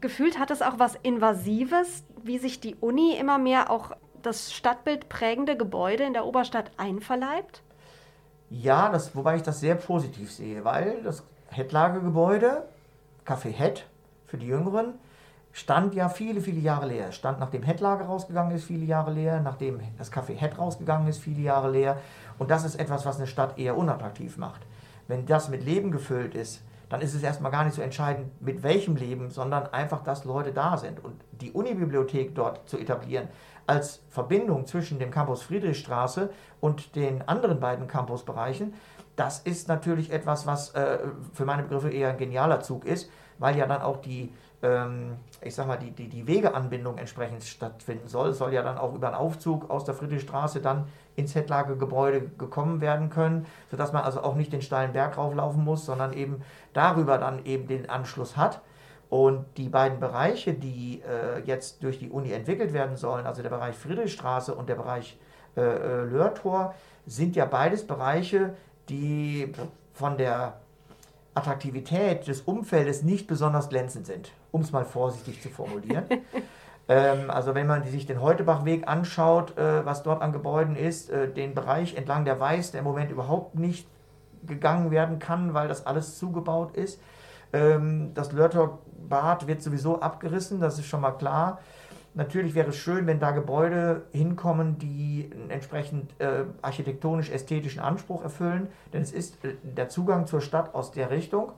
Gefühlt 0.00 0.38
hat 0.38 0.50
es 0.50 0.62
auch 0.62 0.78
was 0.78 0.94
Invasives, 1.02 2.04
wie 2.22 2.38
sich 2.38 2.60
die 2.60 2.76
Uni 2.76 3.16
immer 3.16 3.38
mehr 3.38 3.70
auch 3.70 3.92
das 4.22 4.52
Stadtbild 4.52 5.08
prägende 5.08 5.56
Gebäude 5.56 6.04
in 6.04 6.12
der 6.12 6.24
Oberstadt 6.24 6.70
einverleibt? 6.76 7.62
Ja, 8.50 8.90
das, 8.90 9.14
wobei 9.14 9.36
ich 9.36 9.42
das 9.42 9.60
sehr 9.60 9.74
positiv 9.74 10.32
sehe, 10.32 10.64
weil 10.64 11.02
das 11.02 11.24
Hettlager-Gebäude 11.50 12.64
Café 13.26 13.50
Hett 13.50 13.86
für 14.26 14.38
die 14.38 14.46
Jüngeren, 14.46 14.94
stand 15.52 15.94
ja 15.94 16.08
viele, 16.08 16.40
viele 16.40 16.60
Jahre 16.60 16.86
leer. 16.86 17.12
Stand 17.12 17.40
nachdem 17.40 17.62
Hettlager 17.62 18.06
rausgegangen 18.06 18.56
ist, 18.56 18.64
viele 18.64 18.84
Jahre 18.84 19.12
leer, 19.12 19.40
nachdem 19.40 19.80
das 19.98 20.12
Café 20.12 20.34
Hett 20.34 20.58
rausgegangen 20.58 21.08
ist, 21.08 21.18
viele 21.18 21.42
Jahre 21.42 21.70
leer. 21.70 21.98
Und 22.38 22.50
das 22.50 22.64
ist 22.64 22.76
etwas, 22.76 23.04
was 23.04 23.16
eine 23.16 23.26
Stadt 23.26 23.58
eher 23.58 23.76
unattraktiv 23.76 24.36
macht. 24.36 24.62
Wenn 25.08 25.26
das 25.26 25.48
mit 25.48 25.64
Leben 25.64 25.90
gefüllt 25.90 26.34
ist, 26.34 26.62
dann 26.88 27.00
ist 27.00 27.14
es 27.14 27.22
erstmal 27.22 27.52
gar 27.52 27.64
nicht 27.64 27.74
so 27.74 27.82
entscheidend, 27.82 28.40
mit 28.40 28.62
welchem 28.62 28.96
Leben, 28.96 29.30
sondern 29.30 29.66
einfach, 29.68 30.02
dass 30.02 30.24
Leute 30.24 30.52
da 30.52 30.76
sind. 30.76 31.04
Und 31.04 31.22
die 31.32 31.52
Unibibliothek 31.52 32.34
dort 32.34 32.68
zu 32.68 32.78
etablieren, 32.78 33.28
als 33.66 34.02
Verbindung 34.08 34.66
zwischen 34.66 34.98
dem 34.98 35.10
Campus 35.10 35.42
Friedrichstraße 35.42 36.30
und 36.60 36.96
den 36.96 37.26
anderen 37.28 37.60
beiden 37.60 37.86
Campusbereichen, 37.86 38.72
das 39.16 39.40
ist 39.40 39.68
natürlich 39.68 40.12
etwas, 40.12 40.46
was 40.46 40.74
äh, 40.74 40.98
für 41.34 41.44
meine 41.44 41.64
Begriffe 41.64 41.90
eher 41.90 42.10
ein 42.10 42.18
genialer 42.18 42.60
Zug 42.60 42.84
ist, 42.84 43.10
weil 43.38 43.56
ja 43.56 43.66
dann 43.66 43.82
auch 43.82 43.98
die, 43.98 44.32
ähm, 44.62 45.16
ich 45.40 45.54
sag 45.54 45.66
mal, 45.66 45.76
die, 45.76 45.90
die, 45.90 46.08
die 46.08 46.26
Wegeanbindung 46.26 46.98
entsprechend 46.98 47.44
stattfinden 47.44 48.08
soll. 48.08 48.30
Es 48.30 48.38
soll 48.38 48.52
ja 48.52 48.62
dann 48.62 48.78
auch 48.78 48.94
über 48.94 49.08
einen 49.08 49.16
Aufzug 49.16 49.70
aus 49.70 49.84
der 49.84 49.94
Friedrichstraße 49.94 50.60
dann 50.60 50.86
ins 51.16 51.34
Hettlagergebäude 51.34 52.22
gekommen 52.38 52.80
werden 52.80 53.10
können, 53.10 53.46
sodass 53.70 53.92
man 53.92 54.04
also 54.04 54.22
auch 54.22 54.34
nicht 54.34 54.52
den 54.52 54.62
steilen 54.62 54.92
Berg 54.92 55.16
rauflaufen 55.16 55.64
muss, 55.64 55.84
sondern 55.84 56.12
eben 56.12 56.42
darüber 56.72 57.18
dann 57.18 57.44
eben 57.44 57.66
den 57.66 57.88
Anschluss 57.88 58.36
hat. 58.36 58.60
Und 59.10 59.46
die 59.56 59.70
beiden 59.70 60.00
Bereiche, 60.00 60.52
die 60.52 61.02
äh, 61.02 61.40
jetzt 61.44 61.82
durch 61.82 61.98
die 61.98 62.10
Uni 62.10 62.30
entwickelt 62.30 62.72
werden 62.72 62.96
sollen, 62.96 63.26
also 63.26 63.42
der 63.42 63.48
Bereich 63.48 63.74
Friedrichstraße 63.74 64.54
und 64.54 64.68
der 64.68 64.74
Bereich 64.74 65.18
äh, 65.56 65.60
äh 65.62 66.04
Lörtor, 66.04 66.74
sind 67.06 67.34
ja 67.34 67.46
beides 67.46 67.86
Bereiche, 67.86 68.54
die 68.90 69.52
von 69.94 70.18
der 70.18 70.60
Attraktivität 71.38 72.26
des 72.26 72.42
Umfeldes 72.42 73.02
nicht 73.02 73.26
besonders 73.26 73.68
glänzend 73.68 74.06
sind, 74.06 74.32
um 74.50 74.60
es 74.60 74.72
mal 74.72 74.84
vorsichtig 74.84 75.40
zu 75.40 75.48
formulieren. 75.48 76.04
ähm, 76.88 77.30
also 77.30 77.54
wenn 77.54 77.66
man 77.66 77.84
sich 77.84 78.06
den 78.06 78.20
Heutebachweg 78.20 78.86
anschaut, 78.86 79.56
äh, 79.56 79.84
was 79.86 80.02
dort 80.02 80.20
an 80.20 80.32
Gebäuden 80.32 80.76
ist, 80.76 81.10
äh, 81.10 81.32
den 81.32 81.54
Bereich 81.54 81.96
entlang 81.96 82.24
der 82.24 82.38
Weiß, 82.38 82.72
der 82.72 82.80
im 82.80 82.84
Moment 82.84 83.10
überhaupt 83.10 83.54
nicht 83.54 83.88
gegangen 84.46 84.90
werden 84.90 85.18
kann, 85.18 85.54
weil 85.54 85.68
das 85.68 85.86
alles 85.86 86.18
zugebaut 86.18 86.76
ist. 86.76 87.00
Ähm, 87.52 88.12
das 88.14 88.32
Lörter 88.32 88.78
Bad 89.08 89.46
wird 89.46 89.62
sowieso 89.62 90.00
abgerissen, 90.00 90.60
das 90.60 90.78
ist 90.78 90.86
schon 90.86 91.00
mal 91.00 91.12
klar. 91.12 91.60
Natürlich 92.18 92.56
wäre 92.56 92.70
es 92.70 92.76
schön, 92.76 93.06
wenn 93.06 93.20
da 93.20 93.30
Gebäude 93.30 94.02
hinkommen, 94.10 94.76
die 94.76 95.30
einen 95.32 95.50
entsprechend 95.50 96.20
äh, 96.20 96.46
architektonisch-ästhetischen 96.62 97.80
Anspruch 97.80 98.24
erfüllen, 98.24 98.66
denn 98.92 99.02
es 99.02 99.12
ist 99.12 99.44
äh, 99.44 99.54
der 99.62 99.88
Zugang 99.88 100.26
zur 100.26 100.40
Stadt 100.40 100.74
aus 100.74 100.90
der 100.90 101.12
Richtung. 101.12 101.52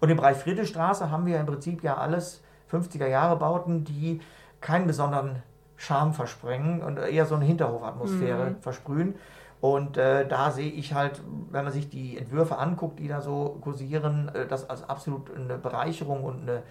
Und 0.00 0.08
im 0.08 0.18
Bereich 0.18 0.36
Friedrichstraße 0.36 1.10
haben 1.10 1.26
wir 1.26 1.40
im 1.40 1.46
Prinzip 1.46 1.82
ja 1.82 1.96
alles 1.96 2.44
50er 2.70 3.08
Jahre 3.08 3.40
Bauten, 3.40 3.82
die 3.82 4.20
keinen 4.60 4.86
besonderen 4.86 5.42
Charme 5.74 6.12
versprengen 6.12 6.80
und 6.80 6.98
eher 6.98 7.26
so 7.26 7.34
eine 7.34 7.44
Hinterhofatmosphäre 7.44 8.50
mhm. 8.50 8.60
versprühen. 8.60 9.16
Und 9.60 9.96
äh, 9.96 10.28
da 10.28 10.52
sehe 10.52 10.70
ich 10.70 10.94
halt, 10.94 11.20
wenn 11.50 11.64
man 11.64 11.72
sich 11.72 11.90
die 11.90 12.18
Entwürfe 12.18 12.58
anguckt, 12.58 13.00
die 13.00 13.08
da 13.08 13.20
so 13.20 13.58
kursieren, 13.60 14.30
äh, 14.32 14.46
das 14.46 14.70
als 14.70 14.88
absolut 14.88 15.34
eine 15.34 15.58
Bereicherung 15.58 16.22
und 16.22 16.42
eine 16.42 16.62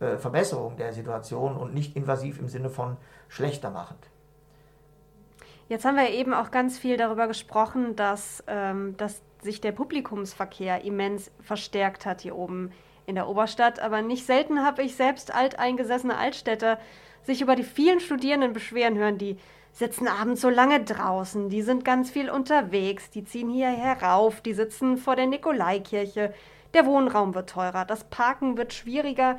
äh, 0.00 0.16
Verbesserung 0.16 0.76
der 0.76 0.92
Situation 0.92 1.56
und 1.56 1.74
nicht 1.74 1.96
invasiv 1.96 2.38
im 2.38 2.48
Sinne 2.48 2.70
von 2.70 2.96
schlechter 3.28 3.70
machend. 3.70 4.10
Jetzt 5.68 5.84
haben 5.84 5.96
wir 5.96 6.10
eben 6.10 6.32
auch 6.32 6.50
ganz 6.50 6.78
viel 6.78 6.96
darüber 6.96 7.26
gesprochen, 7.26 7.96
dass, 7.96 8.44
ähm, 8.46 8.96
dass 8.96 9.22
sich 9.42 9.60
der 9.60 9.72
Publikumsverkehr 9.72 10.84
immens 10.84 11.30
verstärkt 11.40 12.06
hat 12.06 12.20
hier 12.20 12.36
oben 12.36 12.70
in 13.06 13.14
der 13.14 13.28
Oberstadt. 13.28 13.80
Aber 13.80 14.02
nicht 14.02 14.26
selten 14.26 14.64
habe 14.64 14.82
ich 14.82 14.96
selbst 14.96 15.34
alteingesessene 15.34 16.16
Altstädter 16.16 16.78
sich 17.22 17.40
über 17.40 17.56
die 17.56 17.64
vielen 17.64 18.00
Studierenden 18.00 18.52
beschweren 18.52 18.96
hören, 18.96 19.18
die 19.18 19.38
sitzen 19.72 20.08
abends 20.08 20.40
so 20.40 20.48
lange 20.48 20.82
draußen, 20.84 21.50
die 21.50 21.60
sind 21.60 21.84
ganz 21.84 22.10
viel 22.10 22.30
unterwegs, 22.30 23.10
die 23.10 23.24
ziehen 23.24 23.50
hier 23.50 23.68
herauf, 23.68 24.40
die 24.40 24.54
sitzen 24.54 24.96
vor 24.96 25.16
der 25.16 25.26
Nikolaikirche, 25.26 26.32
der 26.72 26.86
Wohnraum 26.86 27.34
wird 27.34 27.50
teurer, 27.50 27.84
das 27.84 28.04
Parken 28.04 28.56
wird 28.56 28.72
schwieriger. 28.72 29.38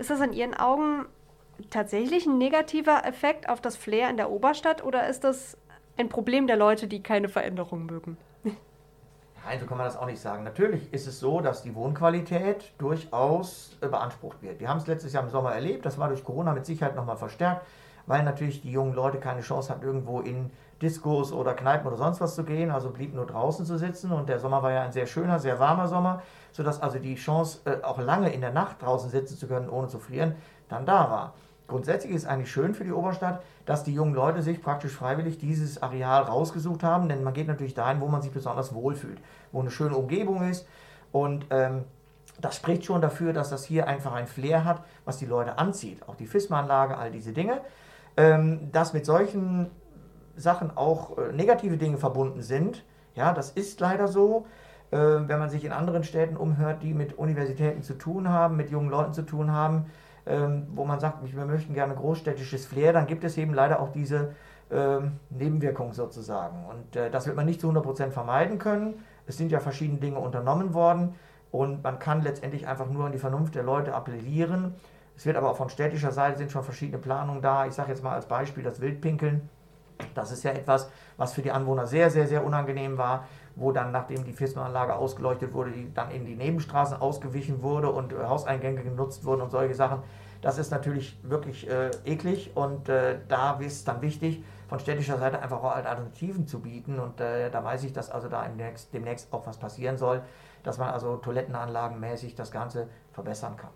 Ist 0.00 0.08
das 0.08 0.22
in 0.22 0.32
Ihren 0.32 0.54
Augen 0.54 1.04
tatsächlich 1.68 2.24
ein 2.24 2.38
negativer 2.38 3.04
Effekt 3.04 3.50
auf 3.50 3.60
das 3.60 3.76
Flair 3.76 4.08
in 4.08 4.16
der 4.16 4.30
Oberstadt 4.30 4.82
oder 4.82 5.06
ist 5.06 5.24
das 5.24 5.58
ein 5.98 6.08
Problem 6.08 6.46
der 6.46 6.56
Leute, 6.56 6.88
die 6.88 7.02
keine 7.02 7.28
Veränderung 7.28 7.84
mögen? 7.84 8.16
Nein, 9.44 9.60
so 9.60 9.66
kann 9.66 9.76
man 9.76 9.86
das 9.86 9.98
auch 9.98 10.06
nicht 10.06 10.18
sagen. 10.18 10.42
Natürlich 10.42 10.90
ist 10.94 11.06
es 11.06 11.20
so, 11.20 11.42
dass 11.42 11.62
die 11.62 11.74
Wohnqualität 11.74 12.72
durchaus 12.78 13.76
äh, 13.82 13.88
beansprucht 13.88 14.40
wird. 14.40 14.58
Wir 14.58 14.70
haben 14.70 14.78
es 14.78 14.86
letztes 14.86 15.12
Jahr 15.12 15.22
im 15.22 15.28
Sommer 15.28 15.52
erlebt, 15.52 15.84
das 15.84 15.98
war 15.98 16.08
durch 16.08 16.24
Corona 16.24 16.54
mit 16.54 16.64
Sicherheit 16.64 16.96
nochmal 16.96 17.18
verstärkt, 17.18 17.66
weil 18.06 18.22
natürlich 18.22 18.62
die 18.62 18.72
jungen 18.72 18.94
Leute 18.94 19.18
keine 19.18 19.40
Chance 19.40 19.70
hatten, 19.70 19.84
irgendwo 19.84 20.20
in 20.20 20.50
Diskos 20.82 21.32
oder 21.32 21.54
Kneipen 21.54 21.86
oder 21.86 21.96
sonst 21.96 22.20
was 22.20 22.34
zu 22.34 22.44
gehen, 22.44 22.70
also 22.70 22.90
blieb 22.90 23.14
nur 23.14 23.26
draußen 23.26 23.66
zu 23.66 23.76
sitzen 23.76 24.12
und 24.12 24.28
der 24.28 24.38
Sommer 24.38 24.62
war 24.62 24.72
ja 24.72 24.82
ein 24.82 24.92
sehr 24.92 25.06
schöner, 25.06 25.38
sehr 25.38 25.58
warmer 25.58 25.88
Sommer 25.88 26.22
sodass 26.52 26.82
also 26.82 26.98
die 26.98 27.14
Chance, 27.14 27.60
äh, 27.64 27.82
auch 27.84 27.98
lange 27.98 28.32
in 28.32 28.40
der 28.40 28.52
Nacht 28.52 28.82
draußen 28.82 29.10
sitzen 29.10 29.36
zu 29.36 29.46
können, 29.46 29.68
ohne 29.68 29.88
zu 29.88 29.98
frieren, 29.98 30.34
dann 30.68 30.86
da 30.86 31.10
war. 31.10 31.34
Grundsätzlich 31.68 32.12
ist 32.12 32.26
eigentlich 32.26 32.50
schön 32.50 32.74
für 32.74 32.82
die 32.82 32.92
Oberstadt, 32.92 33.42
dass 33.64 33.84
die 33.84 33.94
jungen 33.94 34.14
Leute 34.14 34.42
sich 34.42 34.60
praktisch 34.60 34.92
freiwillig 34.92 35.38
dieses 35.38 35.80
Areal 35.82 36.22
rausgesucht 36.22 36.82
haben, 36.82 37.08
denn 37.08 37.22
man 37.22 37.32
geht 37.32 37.46
natürlich 37.46 37.74
dahin, 37.74 38.00
wo 38.00 38.08
man 38.08 38.22
sich 38.22 38.32
besonders 38.32 38.74
wohlfühlt, 38.74 39.20
wo 39.52 39.60
eine 39.60 39.70
schöne 39.70 39.96
Umgebung 39.96 40.48
ist 40.48 40.66
und 41.12 41.46
ähm, 41.50 41.84
das 42.40 42.56
spricht 42.56 42.84
schon 42.84 43.02
dafür, 43.02 43.32
dass 43.32 43.50
das 43.50 43.64
hier 43.64 43.86
einfach 43.86 44.12
ein 44.12 44.26
Flair 44.26 44.64
hat, 44.64 44.82
was 45.04 45.18
die 45.18 45.26
Leute 45.26 45.58
anzieht. 45.58 46.08
Auch 46.08 46.16
die 46.16 46.26
FISMA-Anlage, 46.26 46.96
all 46.96 47.10
diese 47.10 47.32
Dinge. 47.32 47.60
Ähm, 48.20 48.70
dass 48.72 48.92
mit 48.92 49.06
solchen 49.06 49.70
Sachen 50.36 50.76
auch 50.76 51.16
äh, 51.16 51.32
negative 51.32 51.78
Dinge 51.78 51.96
verbunden 51.96 52.42
sind, 52.42 52.84
ja, 53.14 53.32
das 53.32 53.50
ist 53.50 53.80
leider 53.80 54.08
so. 54.08 54.46
Äh, 54.90 54.98
wenn 54.98 55.38
man 55.38 55.48
sich 55.48 55.64
in 55.64 55.72
anderen 55.72 56.04
Städten 56.04 56.36
umhört, 56.36 56.82
die 56.82 56.92
mit 56.92 57.16
Universitäten 57.16 57.82
zu 57.82 57.94
tun 57.94 58.28
haben, 58.28 58.56
mit 58.56 58.70
jungen 58.70 58.90
Leuten 58.90 59.14
zu 59.14 59.22
tun 59.22 59.52
haben, 59.52 59.86
ähm, 60.26 60.66
wo 60.74 60.84
man 60.84 61.00
sagt, 61.00 61.18
wir 61.34 61.46
möchten 61.46 61.72
gerne 61.72 61.94
großstädtisches 61.94 62.66
Flair, 62.66 62.92
dann 62.92 63.06
gibt 63.06 63.24
es 63.24 63.38
eben 63.38 63.54
leider 63.54 63.80
auch 63.80 63.90
diese 63.90 64.34
ähm, 64.70 65.12
Nebenwirkungen 65.30 65.92
sozusagen. 65.92 66.66
Und 66.66 66.96
äh, 66.96 67.10
das 67.10 67.26
wird 67.26 67.36
man 67.36 67.46
nicht 67.46 67.60
zu 67.60 67.70
100% 67.70 68.10
vermeiden 68.10 68.58
können. 68.58 69.02
Es 69.26 69.38
sind 69.38 69.50
ja 69.50 69.60
verschiedene 69.60 69.98
Dinge 69.98 70.18
unternommen 70.18 70.74
worden 70.74 71.14
und 71.52 71.82
man 71.82 71.98
kann 71.98 72.22
letztendlich 72.22 72.66
einfach 72.66 72.90
nur 72.90 73.06
an 73.06 73.12
die 73.12 73.18
Vernunft 73.18 73.54
der 73.54 73.62
Leute 73.62 73.94
appellieren. 73.94 74.74
Es 75.20 75.26
wird 75.26 75.36
aber 75.36 75.50
auch 75.50 75.56
von 75.58 75.68
städtischer 75.68 76.12
Seite 76.12 76.38
sind 76.38 76.50
schon 76.50 76.64
verschiedene 76.64 76.96
Planungen 76.96 77.42
da. 77.42 77.66
Ich 77.66 77.74
sage 77.74 77.90
jetzt 77.90 78.02
mal 78.02 78.14
als 78.14 78.24
Beispiel 78.24 78.62
das 78.62 78.80
Wildpinkeln. 78.80 79.50
Das 80.14 80.32
ist 80.32 80.42
ja 80.44 80.52
etwas, 80.52 80.90
was 81.18 81.34
für 81.34 81.42
die 81.42 81.50
Anwohner 81.50 81.86
sehr, 81.86 82.08
sehr, 82.08 82.26
sehr 82.26 82.42
unangenehm 82.42 82.96
war 82.96 83.26
wo 83.56 83.72
dann, 83.72 83.92
nachdem 83.92 84.24
die 84.24 84.32
Fisma-Anlage 84.32 84.94
ausgeleuchtet 84.94 85.52
wurde, 85.52 85.70
die 85.72 85.92
dann 85.92 86.10
in 86.10 86.24
die 86.24 86.34
Nebenstraßen 86.34 87.00
ausgewichen 87.00 87.62
wurde 87.62 87.90
und 87.90 88.12
äh, 88.12 88.16
Hauseingänge 88.16 88.82
genutzt 88.82 89.24
wurden 89.24 89.42
und 89.42 89.50
solche 89.50 89.74
Sachen. 89.74 90.02
Das 90.40 90.56
ist 90.56 90.70
natürlich 90.70 91.18
wirklich 91.22 91.68
äh, 91.68 91.90
eklig 92.04 92.52
und 92.54 92.88
äh, 92.88 93.18
da 93.28 93.58
ist 93.60 93.72
es 93.74 93.84
dann 93.84 94.00
wichtig, 94.00 94.42
von 94.68 94.78
städtischer 94.78 95.18
Seite 95.18 95.42
einfach 95.42 95.58
auch 95.62 95.74
Alternativen 95.74 96.46
zu 96.46 96.60
bieten. 96.60 96.98
Und 96.98 97.20
äh, 97.20 97.50
da 97.50 97.62
weiß 97.62 97.84
ich, 97.84 97.92
dass 97.92 98.10
also 98.10 98.28
da 98.28 98.44
demnächst, 98.44 98.94
demnächst 98.94 99.32
auch 99.32 99.46
was 99.46 99.58
passieren 99.58 99.98
soll, 99.98 100.22
dass 100.62 100.78
man 100.78 100.88
also 100.90 101.16
toilettenanlagenmäßig 101.16 102.34
das 102.34 102.50
Ganze 102.50 102.88
verbessern 103.12 103.56
kann. 103.56 103.70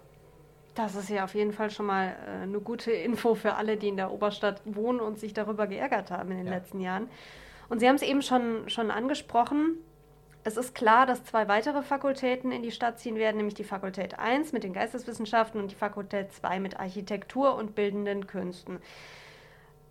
Das 0.75 0.97
ist 0.97 1.09
ja 1.09 1.25
auf 1.25 1.35
jeden 1.35 1.53
Fall 1.53 1.71
schon 1.71 1.87
mal 1.87 2.17
äh, 2.27 2.43
eine 2.43 2.61
gute 2.61 2.91
Info 2.91 3.35
für 3.35 3.55
alle, 3.55 3.77
die 3.77 3.89
in 3.89 3.97
der 3.97 4.11
Oberstadt 4.11 4.61
wohnen 4.65 5.01
und 5.01 5.19
sich 5.19 5.33
darüber 5.33 5.67
geärgert 5.67 6.11
haben 6.11 6.33
in 6.33 6.39
den 6.39 6.47
ja. 6.47 6.55
letzten 6.55 6.81
Jahren. 6.81 7.09
Und 7.69 7.79
Sie 7.79 7.89
haben 7.89 7.97
es 7.97 8.03
eben 8.03 8.23
schon, 8.23 8.69
schon 8.69 8.91
angesprochen. 8.91 9.77
Es 10.43 10.59
ist 10.59 10.75
klar, 10.75 11.07
dass 11.07 11.25
zwei 11.25 11.49
weitere 11.49 11.83
Fakultäten 11.83 12.53
in 12.53 12.63
die 12.63 12.71
Stadt 12.71 12.99
ziehen 12.99 13.17
werden, 13.17 13.39
nämlich 13.39 13.55
die 13.55 13.65
Fakultät 13.65 14.19
1 14.19 14.53
mit 14.53 14.63
den 14.63 14.75
Geisteswissenschaften 14.75 15.61
und 15.61 15.71
die 15.71 15.77
Fakultät 15.77 16.33
2 16.33 16.61
mit 16.61 16.79
Architektur 16.79 17.55
und 17.55 17.75
bildenden 17.75 18.27
Künsten. 18.27 18.81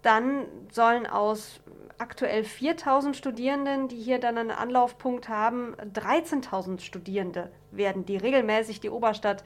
Dann 0.03 0.45
sollen 0.69 1.07
aus 1.07 1.61
aktuell 1.97 2.43
4000 2.43 3.15
Studierenden, 3.15 3.87
die 3.87 3.95
hier 3.95 4.19
dann 4.19 4.37
einen 4.37 4.51
Anlaufpunkt 4.51 5.29
haben, 5.29 5.75
13.000 5.93 6.81
Studierende 6.81 7.51
werden, 7.71 8.05
die 8.05 8.17
regelmäßig 8.17 8.79
die 8.79 8.89
Oberstadt 8.89 9.43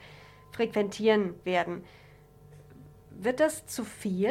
frequentieren 0.52 1.34
werden. 1.44 1.84
Wird 3.10 3.40
das 3.40 3.66
zu 3.66 3.84
viel? 3.84 4.30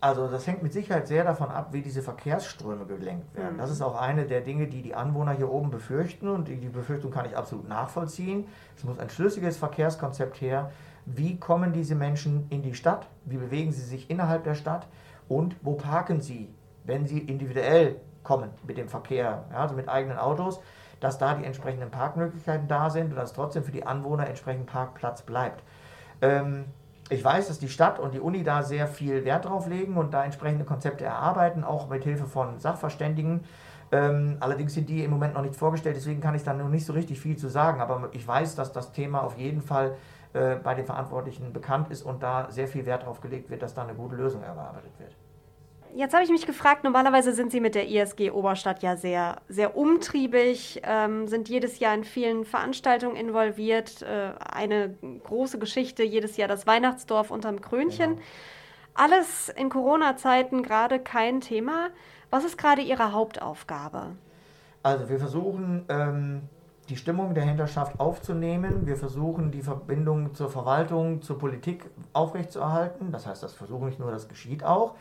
Also 0.00 0.28
das 0.28 0.46
hängt 0.46 0.62
mit 0.62 0.72
Sicherheit 0.72 1.08
sehr 1.08 1.24
davon 1.24 1.50
ab, 1.50 1.72
wie 1.72 1.80
diese 1.80 2.02
Verkehrsströme 2.02 2.84
gelenkt 2.86 3.34
werden. 3.34 3.54
Mhm. 3.54 3.58
Das 3.58 3.70
ist 3.70 3.80
auch 3.80 4.00
eine 4.00 4.26
der 4.26 4.42
Dinge, 4.42 4.66
die 4.66 4.82
die 4.82 4.94
Anwohner 4.94 5.32
hier 5.32 5.50
oben 5.50 5.70
befürchten 5.70 6.28
und 6.28 6.48
die, 6.48 6.54
Befürchtung 6.54 7.10
kann 7.10 7.26
ich 7.26 7.36
absolut 7.36 7.68
nachvollziehen. 7.68 8.46
Es 8.76 8.84
muss 8.84 8.98
ein 8.98 9.10
schlüssiges 9.10 9.56
Verkehrskonzept 9.56 10.40
her. 10.40 10.70
Wie 11.06 11.38
kommen 11.38 11.72
diese 11.72 11.94
Menschen 11.94 12.46
in 12.50 12.62
die 12.62 12.74
Stadt? 12.74 13.08
Wie 13.24 13.36
bewegen 13.36 13.72
sie 13.72 13.82
sich 13.82 14.10
innerhalb 14.10 14.44
der 14.44 14.54
Stadt? 14.54 14.86
Und 15.28 15.56
wo 15.62 15.74
parken 15.74 16.20
sie, 16.20 16.54
wenn 16.84 17.06
sie 17.06 17.18
individuell 17.18 17.96
kommen 18.22 18.50
mit 18.66 18.76
dem 18.76 18.88
Verkehr, 18.88 19.44
ja, 19.50 19.58
also 19.58 19.74
mit 19.74 19.88
eigenen 19.88 20.18
Autos? 20.18 20.60
Dass 21.00 21.18
da 21.18 21.34
die 21.34 21.44
entsprechenden 21.44 21.90
Parkmöglichkeiten 21.90 22.68
da 22.68 22.90
sind 22.90 23.10
und 23.10 23.16
dass 23.16 23.32
trotzdem 23.32 23.64
für 23.64 23.72
die 23.72 23.86
Anwohner 23.86 24.26
entsprechend 24.26 24.66
Parkplatz 24.66 25.22
bleibt. 25.22 25.62
Ähm, 26.22 26.66
ich 27.08 27.24
weiß, 27.24 27.48
dass 27.48 27.58
die 27.58 27.68
Stadt 27.68 28.00
und 28.00 28.14
die 28.14 28.20
Uni 28.20 28.42
da 28.42 28.62
sehr 28.62 28.88
viel 28.88 29.24
Wert 29.24 29.44
drauf 29.44 29.68
legen 29.68 29.96
und 29.96 30.12
da 30.12 30.24
entsprechende 30.24 30.64
Konzepte 30.64 31.04
erarbeiten, 31.04 31.62
auch 31.62 31.88
mit 31.88 32.02
Hilfe 32.02 32.26
von 32.26 32.58
Sachverständigen. 32.58 33.44
Ähm, 33.92 34.38
allerdings 34.40 34.74
sind 34.74 34.88
die 34.88 35.04
im 35.04 35.12
Moment 35.12 35.34
noch 35.34 35.42
nicht 35.42 35.54
vorgestellt, 35.54 35.94
deswegen 35.96 36.20
kann 36.20 36.34
ich 36.34 36.42
da 36.42 36.52
noch 36.52 36.68
nicht 36.68 36.84
so 36.84 36.92
richtig 36.92 37.20
viel 37.20 37.36
zu 37.36 37.48
sagen. 37.48 37.80
Aber 37.80 38.08
ich 38.12 38.26
weiß, 38.26 38.56
dass 38.56 38.72
das 38.72 38.90
Thema 38.90 39.22
auf 39.22 39.38
jeden 39.38 39.60
Fall 39.60 39.94
äh, 40.32 40.56
bei 40.56 40.74
den 40.74 40.84
Verantwortlichen 40.84 41.52
bekannt 41.52 41.90
ist 41.90 42.02
und 42.02 42.22
da 42.22 42.50
sehr 42.50 42.66
viel 42.66 42.84
Wert 42.86 43.04
drauf 43.06 43.20
gelegt 43.20 43.50
wird, 43.50 43.62
dass 43.62 43.74
da 43.74 43.82
eine 43.84 43.94
gute 43.94 44.16
Lösung 44.16 44.42
erarbeitet 44.42 44.98
wird. 44.98 45.14
Jetzt 45.96 46.12
habe 46.12 46.22
ich 46.22 46.30
mich 46.30 46.44
gefragt, 46.44 46.84
normalerweise 46.84 47.32
sind 47.32 47.50
Sie 47.50 47.58
mit 47.58 47.74
der 47.74 47.88
ISG 47.88 48.30
Oberstadt 48.30 48.82
ja 48.82 48.96
sehr, 48.96 49.36
sehr 49.48 49.78
umtriebig, 49.78 50.82
ähm, 50.84 51.26
sind 51.26 51.48
jedes 51.48 51.78
Jahr 51.78 51.94
in 51.94 52.04
vielen 52.04 52.44
Veranstaltungen 52.44 53.16
involviert. 53.16 54.02
Äh, 54.02 54.32
eine 54.38 54.94
große 55.24 55.58
Geschichte, 55.58 56.02
jedes 56.02 56.36
Jahr 56.36 56.48
das 56.48 56.66
Weihnachtsdorf 56.66 57.30
unterm 57.30 57.62
Krönchen. 57.62 58.16
Genau. 58.16 58.22
Alles 58.92 59.48
in 59.48 59.70
Corona-Zeiten 59.70 60.62
gerade 60.62 60.98
kein 60.98 61.40
Thema. 61.40 61.88
Was 62.28 62.44
ist 62.44 62.58
gerade 62.58 62.82
Ihre 62.82 63.12
Hauptaufgabe? 63.12 64.16
Also 64.82 65.08
wir 65.08 65.18
versuchen 65.18 65.86
ähm, 65.88 66.42
die 66.90 66.96
Stimmung 66.96 67.32
der 67.32 67.44
Hinterschaft 67.44 67.98
aufzunehmen. 67.98 68.86
Wir 68.86 68.98
versuchen 68.98 69.50
die 69.50 69.62
Verbindung 69.62 70.34
zur 70.34 70.50
Verwaltung, 70.50 71.22
zur 71.22 71.38
Politik 71.38 71.86
aufrechtzuerhalten. 72.12 73.12
Das 73.12 73.26
heißt, 73.26 73.42
das 73.42 73.54
versuche 73.54 73.88
ich 73.88 73.98
nur, 73.98 74.10
das 74.10 74.28
geschieht 74.28 74.62
auch. 74.62 74.94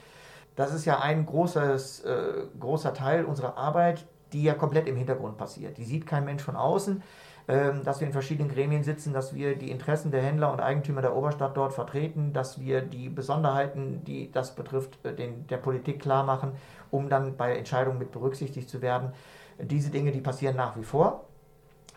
Das 0.56 0.74
ist 0.74 0.86
ja 0.86 1.00
ein 1.00 1.26
großes, 1.26 2.02
äh, 2.02 2.34
großer 2.60 2.94
Teil 2.94 3.26
unserer 3.26 3.58
Arbeit, 3.58 4.06
die 4.34 4.44
ja 4.44 4.54
komplett 4.54 4.88
im 4.88 4.96
Hintergrund 4.96 5.38
passiert. 5.38 5.78
Die 5.78 5.86
sieht 5.86 6.06
kein 6.06 6.26
Mensch 6.26 6.44
von 6.44 6.56
außen. 6.56 7.02
Ähm, 7.48 7.84
dass 7.84 8.00
wir 8.00 8.08
in 8.08 8.14
verschiedenen 8.14 8.50
Gremien 8.50 8.84
sitzen, 8.84 9.14
dass 9.14 9.36
wir 9.36 9.56
die 9.56 9.70
Interessen 9.70 10.10
der 10.10 10.24
Händler 10.24 10.52
und 10.52 10.62
Eigentümer 10.62 11.04
der 11.04 11.16
Oberstadt 11.16 11.56
dort 11.56 11.74
vertreten, 11.74 12.34
dass 12.34 12.60
wir 12.60 12.82
die 12.82 13.08
Besonderheiten, 13.08 14.04
die 14.04 14.32
das 14.32 14.56
betrifft, 14.56 14.98
äh, 15.06 15.14
den, 15.14 15.46
der 15.46 15.58
Politik 15.58 16.02
klar 16.02 16.24
machen, 16.24 16.54
um 16.90 17.08
dann 17.08 17.38
bei 17.38 17.56
Entscheidungen 17.56 18.00
mit 18.00 18.12
berücksichtigt 18.12 18.68
zu 18.68 18.82
werden. 18.82 19.12
Diese 19.60 19.92
Dinge, 19.92 20.12
die 20.12 20.22
passieren 20.22 20.56
nach 20.56 20.76
wie 20.76 20.84
vor. 20.84 21.26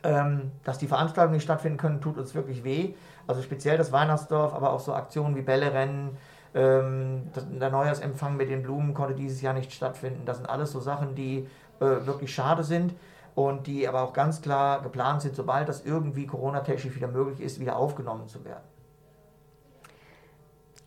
Ähm, 0.02 0.52
dass 0.64 0.76
die 0.76 0.86
Veranstaltungen 0.86 1.36
nicht 1.36 1.44
stattfinden 1.44 1.78
können, 1.78 2.02
tut 2.02 2.18
uns 2.18 2.34
wirklich 2.34 2.62
weh. 2.62 2.92
Also 3.26 3.40
speziell 3.40 3.78
das 3.78 3.90
Weihnachtsdorf, 3.90 4.52
aber 4.52 4.70
auch 4.74 4.80
so 4.80 4.92
Aktionen 4.92 5.34
wie 5.34 5.42
Bällerennen, 5.42 6.18
ähm, 6.58 7.30
der 7.60 7.70
Neujahrsempfang 7.70 8.36
mit 8.36 8.50
den 8.50 8.62
Blumen 8.62 8.92
konnte 8.92 9.14
dieses 9.14 9.40
Jahr 9.40 9.54
nicht 9.54 9.72
stattfinden. 9.72 10.22
Das 10.24 10.38
sind 10.38 10.46
alles 10.46 10.72
so 10.72 10.80
Sachen, 10.80 11.14
die 11.14 11.46
äh, 11.78 11.84
wirklich 12.04 12.34
schade 12.34 12.64
sind 12.64 12.94
und 13.36 13.68
die 13.68 13.86
aber 13.86 14.02
auch 14.02 14.12
ganz 14.12 14.42
klar 14.42 14.82
geplant 14.82 15.22
sind, 15.22 15.36
sobald 15.36 15.68
das 15.68 15.86
irgendwie 15.86 16.26
Corona-technisch 16.26 16.96
wieder 16.96 17.06
möglich 17.06 17.40
ist, 17.40 17.60
wieder 17.60 17.76
aufgenommen 17.76 18.26
zu 18.26 18.44
werden. 18.44 18.64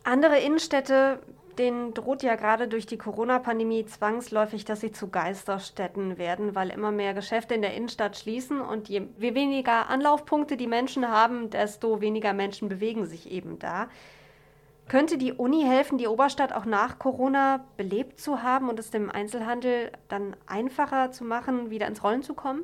Andere 0.04 0.38
Innenstädte, 0.40 1.20
denen 1.56 1.94
droht 1.94 2.22
ja 2.22 2.34
gerade 2.34 2.68
durch 2.68 2.84
die 2.84 2.98
Corona-Pandemie 2.98 3.86
zwangsläufig, 3.86 4.66
dass 4.66 4.80
sie 4.80 4.92
zu 4.92 5.08
Geisterstädten 5.08 6.18
werden, 6.18 6.54
weil 6.54 6.68
immer 6.68 6.90
mehr 6.90 7.14
Geschäfte 7.14 7.54
in 7.54 7.62
der 7.62 7.72
Innenstadt 7.72 8.18
schließen 8.18 8.60
und 8.60 8.90
je 8.90 9.04
weniger 9.16 9.88
Anlaufpunkte 9.88 10.58
die 10.58 10.66
Menschen 10.66 11.08
haben, 11.08 11.48
desto 11.48 12.02
weniger 12.02 12.34
Menschen 12.34 12.68
bewegen 12.68 13.06
sich 13.06 13.30
eben 13.30 13.58
da. 13.58 13.88
Könnte 14.88 15.16
die 15.16 15.32
Uni 15.32 15.62
helfen, 15.62 15.96
die 15.96 16.06
Oberstadt 16.06 16.52
auch 16.52 16.64
nach 16.64 16.98
Corona 16.98 17.64
belebt 17.76 18.20
zu 18.20 18.42
haben 18.42 18.68
und 18.68 18.78
es 18.78 18.90
dem 18.90 19.10
Einzelhandel 19.10 19.90
dann 20.08 20.36
einfacher 20.46 21.12
zu 21.12 21.24
machen, 21.24 21.70
wieder 21.70 21.86
ins 21.86 22.02
Rollen 22.04 22.22
zu 22.22 22.34
kommen? 22.34 22.62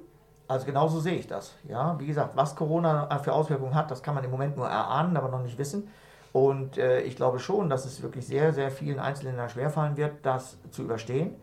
Also 0.48 0.66
genauso 0.66 1.00
sehe 1.00 1.16
ich 1.16 1.26
das. 1.26 1.54
Ja, 1.68 1.98
wie 2.00 2.06
gesagt, 2.06 2.36
was 2.36 2.56
Corona 2.56 3.18
für 3.18 3.32
Auswirkungen 3.32 3.74
hat, 3.74 3.90
das 3.90 4.02
kann 4.02 4.14
man 4.14 4.24
im 4.24 4.30
Moment 4.30 4.56
nur 4.56 4.66
erahnen, 4.66 5.16
aber 5.16 5.28
noch 5.28 5.42
nicht 5.42 5.58
wissen. 5.58 5.88
Und 6.32 6.78
äh, 6.78 7.00
ich 7.02 7.16
glaube 7.16 7.38
schon, 7.38 7.68
dass 7.68 7.84
es 7.84 8.02
wirklich 8.02 8.26
sehr, 8.26 8.52
sehr 8.52 8.70
vielen 8.70 8.98
Einzelländern 8.98 9.48
schwerfallen 9.48 9.96
wird, 9.96 10.24
das 10.24 10.58
zu 10.70 10.82
überstehen. 10.82 11.34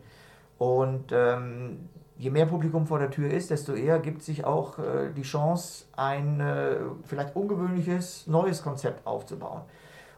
Und 0.58 1.12
ähm, 1.12 1.88
je 2.18 2.30
mehr 2.30 2.46
Publikum 2.46 2.86
vor 2.86 2.98
der 2.98 3.10
Tür 3.10 3.30
ist, 3.30 3.50
desto 3.50 3.74
eher 3.74 3.98
gibt 3.98 4.22
sich 4.22 4.44
auch 4.44 4.78
äh, 4.78 5.12
die 5.14 5.22
Chance, 5.22 5.86
ein 5.96 6.40
äh, 6.40 6.76
vielleicht 7.04 7.36
ungewöhnliches 7.36 8.26
neues 8.26 8.62
Konzept 8.62 9.06
aufzubauen. 9.06 9.62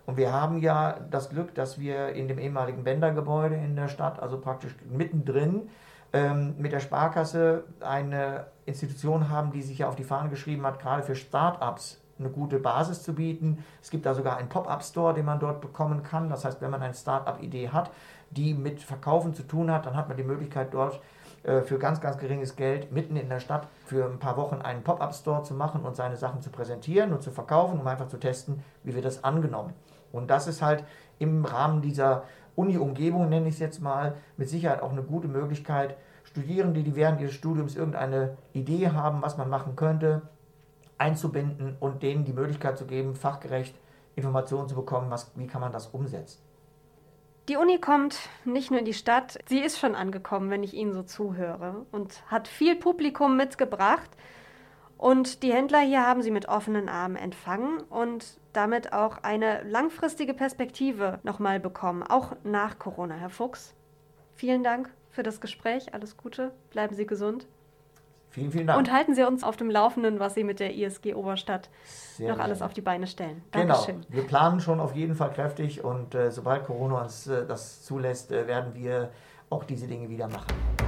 Und 0.09 0.16
wir 0.16 0.33
haben 0.33 0.57
ja 0.61 1.01
das 1.11 1.29
Glück, 1.29 1.55
dass 1.55 1.79
wir 1.79 2.14
in 2.14 2.29
dem 2.29 2.38
ehemaligen 2.38 2.83
Bändergebäude 2.83 3.57
in 3.57 3.77
der 3.77 3.88
Stadt, 3.88 4.18
also 4.23 4.40
praktisch 4.40 4.75
mittendrin, 4.88 5.68
ähm, 6.14 6.55
mit 6.57 6.73
der 6.73 6.81
Sparkasse 6.81 7.64
eine 7.81 8.47
Institution 8.64 9.29
haben, 9.29 9.53
die 9.53 9.61
sich 9.61 9.81
ja 9.81 9.88
auf 9.88 9.97
die 9.97 10.05
Fahne 10.05 10.31
geschrieben 10.31 10.64
hat, 10.64 10.81
gerade 10.81 11.03
für 11.03 11.14
Start-ups 11.14 12.01
eine 12.18 12.31
gute 12.31 12.59
Basis 12.59 13.03
zu 13.03 13.14
bieten. 13.14 13.62
Es 13.83 13.90
gibt 13.90 14.07
da 14.07 14.14
sogar 14.14 14.38
einen 14.38 14.49
Pop-up-Store, 14.49 15.12
den 15.12 15.27
man 15.27 15.40
dort 15.40 15.61
bekommen 15.61 16.03
kann. 16.03 16.31
Das 16.31 16.42
heißt, 16.42 16.62
wenn 16.62 16.71
man 16.71 16.81
eine 16.81 16.94
Start-up-Idee 16.94 17.68
hat, 17.68 17.90
die 18.31 18.55
mit 18.55 18.81
Verkaufen 18.81 19.35
zu 19.35 19.42
tun 19.42 19.71
hat, 19.71 19.85
dann 19.85 19.94
hat 19.94 20.09
man 20.09 20.16
die 20.16 20.25
Möglichkeit 20.25 20.73
dort 20.73 21.03
äh, 21.42 21.61
für 21.61 21.79
ganz, 21.79 22.01
ganz 22.01 22.16
geringes 22.16 22.57
Geld 22.57 22.92
mitten 22.92 23.16
in 23.16 23.29
der 23.29 23.40
Stadt 23.40 23.68
für 23.85 24.07
ein 24.07 24.18
paar 24.18 24.38
Wochen 24.38 24.62
einen 24.62 24.83
Pop-up-Store 24.83 25.42
zu 25.42 25.53
machen 25.53 25.83
und 25.83 25.97
seine 25.97 26.16
Sachen 26.16 26.40
zu 26.40 26.49
präsentieren 26.49 27.12
und 27.12 27.23
zu 27.23 27.31
verkaufen, 27.31 27.79
um 27.79 27.87
einfach 27.87 28.09
zu 28.09 28.16
testen, 28.16 28.64
wie 28.85 28.94
wird 28.94 29.05
das 29.05 29.23
angenommen. 29.23 29.75
Und 30.12 30.31
das 30.31 30.47
ist 30.47 30.62
halt 30.62 30.85
im 31.18 31.44
Rahmen 31.44 31.83
dieser 31.83 32.25
Uni-Umgebung, 32.57 33.29
nenne 33.29 33.49
ich 33.49 33.55
es 33.55 33.61
jetzt 33.61 33.81
mal, 33.81 34.16
mit 34.37 34.49
Sicherheit 34.49 34.83
auch 34.83 34.92
eine 34.92 35.03
gute 35.03 35.29
Möglichkeit, 35.29 35.97
Studierende, 36.25 36.83
die 36.83 36.94
während 36.94 37.21
ihres 37.21 37.35
Studiums 37.35 37.75
irgendeine 37.75 38.37
Idee 38.53 38.90
haben, 38.90 39.23
was 39.23 39.38
man 39.38 39.49
machen 39.49 39.77
könnte, 39.77 40.23
einzubinden 40.99 41.77
und 41.81 42.03
denen 42.03 42.25
die 42.25 42.33
Möglichkeit 42.33 42.77
zu 42.77 42.85
geben, 42.85 43.14
fachgerecht 43.14 43.75
Informationen 44.14 44.68
zu 44.68 44.75
bekommen, 44.75 45.11
was, 45.11 45.31
wie 45.37 45.47
kann 45.47 45.61
man 45.61 45.73
das 45.73 45.87
umsetzen. 45.87 46.42
Die 47.49 47.57
Uni 47.57 47.81
kommt 47.81 48.18
nicht 48.44 48.71
nur 48.71 48.81
in 48.81 48.85
die 48.85 48.92
Stadt, 48.92 49.38
sie 49.47 49.61
ist 49.61 49.79
schon 49.79 49.94
angekommen, 49.94 50.51
wenn 50.51 50.62
ich 50.62 50.75
Ihnen 50.75 50.92
so 50.92 51.03
zuhöre 51.03 51.87
und 51.92 52.23
hat 52.31 52.47
viel 52.47 52.77
Publikum 52.77 53.38
mitgebracht. 53.38 54.11
Und 54.99 55.45
die 55.45 55.53
Händler 55.53 55.79
hier 55.79 56.05
haben 56.05 56.23
sie 56.23 56.33
mit 56.33 56.49
offenen 56.49 56.89
Armen 56.89 57.15
empfangen 57.15 57.81
und 57.89 58.39
damit 58.53 58.93
auch 58.93 59.19
eine 59.23 59.63
langfristige 59.63 60.35
Perspektive 60.35 61.21
nochmal 61.23 61.61
bekommen, 61.61 62.03
auch 62.03 62.35
nach 62.43 62.81
Corona. 62.81 63.15
Herr 63.15 63.31
Fuchs, 63.31 63.75
vielen 64.35 64.65
Dank 64.65 64.91
für 65.11 65.23
das 65.23 65.41
Gespräch. 65.41 65.95
Alles 65.95 66.17
Gute. 66.17 66.53
Bleiben 66.71 66.97
Sie 66.97 67.07
gesund. 67.07 67.47
Vielen, 68.31 68.51
vielen 68.51 68.67
Dank. 68.67 68.79
Und 68.79 68.93
halten 68.93 69.15
Sie 69.15 69.23
uns 69.23 69.43
auf 69.45 69.57
dem 69.57 69.71
Laufenden, 69.71 70.19
was 70.19 70.35
Sie 70.35 70.45
mit 70.45 70.61
der 70.61 70.75
ISG 70.75 71.15
Oberstadt 71.15 71.71
Sehr 71.85 72.33
noch 72.33 72.41
alles 72.41 72.61
auf 72.61 72.75
die 72.75 72.83
Beine 72.83 73.07
stellen. 73.07 73.43
Genau. 73.53 73.75
Dankeschön. 73.75 74.01
Genau. 74.03 74.13
Wir 74.13 74.27
planen 74.27 74.61
schon 74.61 74.81
auf 74.81 74.95
jeden 74.95 75.15
Fall 75.15 75.31
kräftig 75.31 75.83
und 75.83 76.15
äh, 76.15 76.31
sobald 76.31 76.65
Corona 76.65 77.03
uns 77.03 77.27
äh, 77.29 77.47
das 77.47 77.85
zulässt, 77.85 78.33
äh, 78.33 78.47
werden 78.47 78.75
wir 78.75 79.11
auch 79.49 79.65
diese 79.65 79.87
Dinge 79.87 80.09
wieder 80.11 80.29
machen. 80.29 80.88